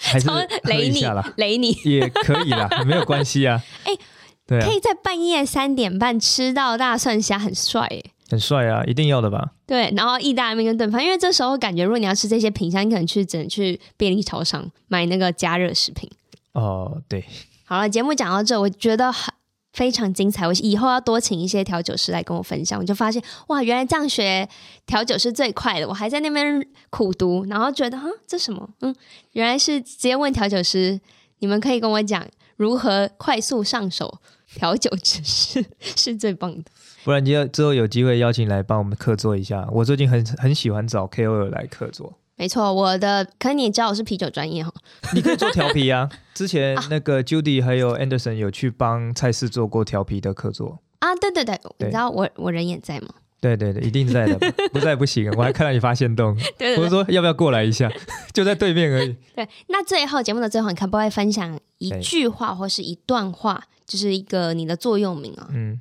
[0.00, 0.28] 还是
[0.62, 1.04] 雷你
[1.36, 3.60] 雷你也可以啦， 没有关系啊。
[3.82, 3.98] 哎、欸，
[4.46, 9.52] 对啊，可以在半夜三点半吃到大蒜虾，很帅哎，很帅啊，一定要的吧？
[9.66, 16.10] 对，然后意大利面跟炖饭，因为这时候感觉，如果你要吃这些品相，你可能去只能去便利超商买那个加热食品。
[16.52, 17.24] 哦，对。
[17.64, 19.34] 好了，节目讲到这，我觉得很。
[19.74, 22.80] 非常精彩，我以后要多请一些调酒师来跟我分享。
[22.80, 24.48] 我就发现，哇，原来这样学
[24.86, 25.86] 调酒是最快的。
[25.86, 28.68] 我还在那边苦读，然后觉得，哈，这什么？
[28.80, 28.92] 嗯，
[29.32, 30.98] 原来是直接问调酒师。
[31.40, 32.26] 你们可以跟我讲
[32.56, 34.18] 如何快速上手
[34.56, 36.64] 调酒知识， 是最棒的。
[37.08, 39.66] 不然，你要之后有机会邀请来帮我们客座一下。
[39.72, 42.12] 我最近很很喜欢找 KOL 来客座。
[42.36, 44.70] 没错，我的可你也知道我是啤酒专业哈，
[45.14, 46.06] 你可以做调皮啊。
[46.34, 51.14] 之前那个 Judy 还有 Anderson 有去帮蔡司做过调皮的客座啊。
[51.14, 53.08] 对对对，对你知道我我人也在吗？
[53.40, 54.38] 对对对，一定在的，
[54.70, 55.32] 不在不行。
[55.34, 57.90] 我还看到你发现动，对，对，对，我说要不要过来一下，
[58.34, 59.16] 就在对面而已。
[59.34, 65.48] 对，那最后节目的最后，你可不可以分享一句话或是一段话，就是一个你的座右铭啊？
[65.52, 65.80] 嗯，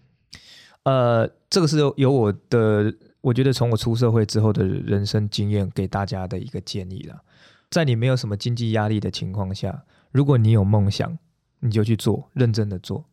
[0.87, 2.93] 呃，这个是有我的。
[3.19, 7.21] 我觉得从我出社会之后的人生经验给大家的一个建议了，
[7.69, 9.83] 在你没有什么经济压力的情况下，
[10.13, 11.17] 如果你有梦想，
[11.59, 13.03] 你就去做，认真的做，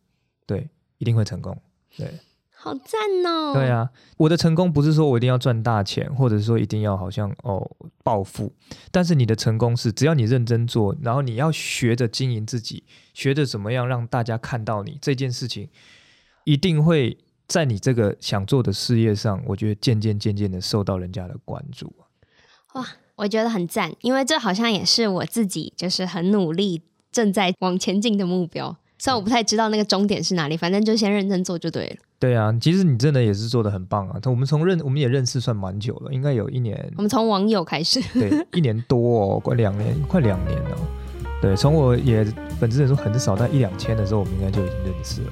[0.45, 0.69] 对，
[0.99, 1.57] 一定会成功。
[1.97, 2.17] 对，
[2.53, 3.53] 好赞哦！
[3.55, 7.69] 对啊，我的成功不是说我一定要赚大钱，或者说一定要好像哦
[8.01, 8.53] 暴富，
[8.91, 15.67] 但是你的成功是只要你认真做，然后你要学着经营自己，学着怎么样让大家看到你这件事情，
[16.45, 17.17] 一定会。
[17.47, 21.93] 在你这个想做的事业上，我觉得渐渐渐渐的受到人家的关注。
[22.73, 22.85] 哇，
[23.15, 26.81] 我觉得很赞，因为这好像也是我自己就是很努力
[27.11, 28.75] 正在往前进的目标。
[28.97, 31.95] 虽然我不太知道那个终点是哪里，反正就先认真做就对了。
[32.17, 34.19] 对啊，其实你真的也是做的很棒啊！
[34.25, 36.91] 我们从认我们也认识算蛮久了，应该有一年。
[36.95, 40.77] 我们从网友开始，对，一年多哦，快两年，快两年了。
[41.41, 42.25] 对，从我也
[42.59, 45.31] 本质人数很少，在一两千的时候，我们应该就已经认识了。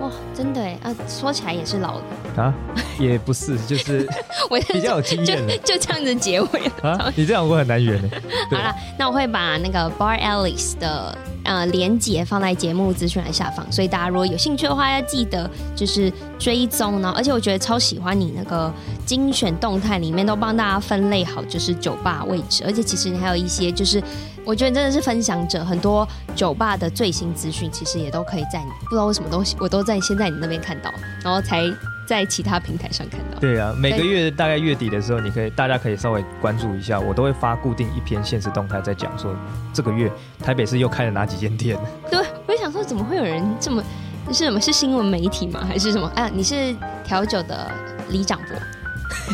[0.00, 2.52] 哇，真的哎啊，说起来也是老的啊，
[2.98, 4.06] 也不是， 就是
[4.50, 6.48] 我比较有经验的就，就这样子结尾
[6.82, 7.12] 啊。
[7.14, 8.08] 你这样我很难圆呢。
[8.50, 17.12] 好了，那我会把那个 Bar Alice 的呃连接放在节目资讯栏下方，所以大家如果有兴趣的话，要记得就是追踪呢。
[17.16, 18.72] 而且我觉得超喜欢你那个
[19.06, 24.02] 精选动态里面都帮大家分类好，就是酒吧位置，而且其实你还有一些就是。
[24.46, 26.06] 我觉得你真的是分享者，很多
[26.36, 31.64] 酒吧的最新资讯，其实也都可以在你不知道为什么东西，我都在现在你那边看到，然后才
[32.06, 33.38] 在其他平台上看到。
[33.38, 39.34] 对啊，每个月大概月底的时候，你可以大家可以稍微关注一下，我都会发固定一篇现实动态，在讲说
[39.72, 40.10] 这个月
[40.42, 41.78] 台北市又开了哪几间店。
[42.10, 43.82] 对， 我就想说怎么会有人这么
[44.28, 45.64] 是什么是新闻媒体吗？
[45.66, 46.10] 还是什么？
[46.14, 47.70] 哎、啊，你是调酒的
[48.10, 48.56] 李长博？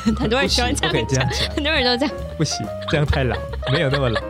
[0.17, 2.15] 很多人喜欢这样，这样讲，很多人都这样。
[2.37, 3.37] 不行，这样太老，
[3.73, 4.21] 没有那么老，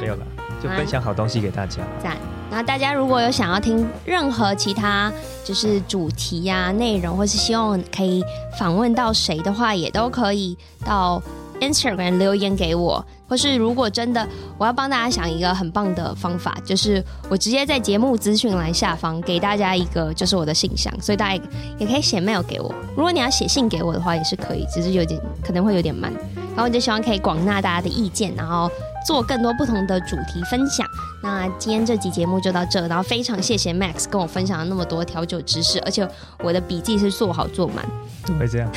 [0.00, 0.26] 没有了，
[0.62, 1.82] 就分享好东西给大家。
[2.02, 2.16] 赞。
[2.50, 5.10] 那大家如果有想要听任何其他
[5.44, 8.24] 就是主题呀、内容，或是希望可以
[8.58, 11.22] 访问到谁的话，也都可以到
[11.60, 13.04] Instagram 留言给我。
[13.28, 14.26] 或是如果真的
[14.58, 21.40] 我要帮大家想一个很棒的方法，就是我直接在节目资讯栏下方给大家一个就是我的信箱，所以大家
[21.78, 22.74] 也可以写 mail 给我。
[22.96, 26.12] 如果你要写信给我的话，也是可以，只是有点可能会有点慢。
[26.56, 28.68] 然后我就希望可以广纳大家的意见，然后
[29.06, 30.86] 做更多不同的主题分享。
[31.22, 36.08] 那今天这集节目就到这，然后非常谢谢 Max 跟我分享了那么多调酒知识，而且
[36.42, 37.84] 我的笔记是做好做满。
[38.24, 38.70] 怎么会这样？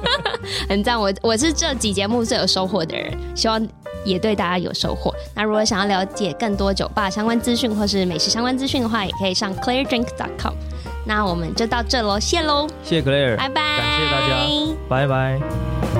[0.68, 3.66] 很赞，我我是这集节目最有收获的人，希望
[4.04, 5.14] 也对大家有收获。
[5.34, 10.54] 那如果想要了解更多酒吧相关资讯或是美食相关资讯的话，也可以上 clairedrink.com。
[11.06, 15.99] 那我们就到这喽，谢喽，谢谢 Claire，拜拜，感谢大家，拜拜。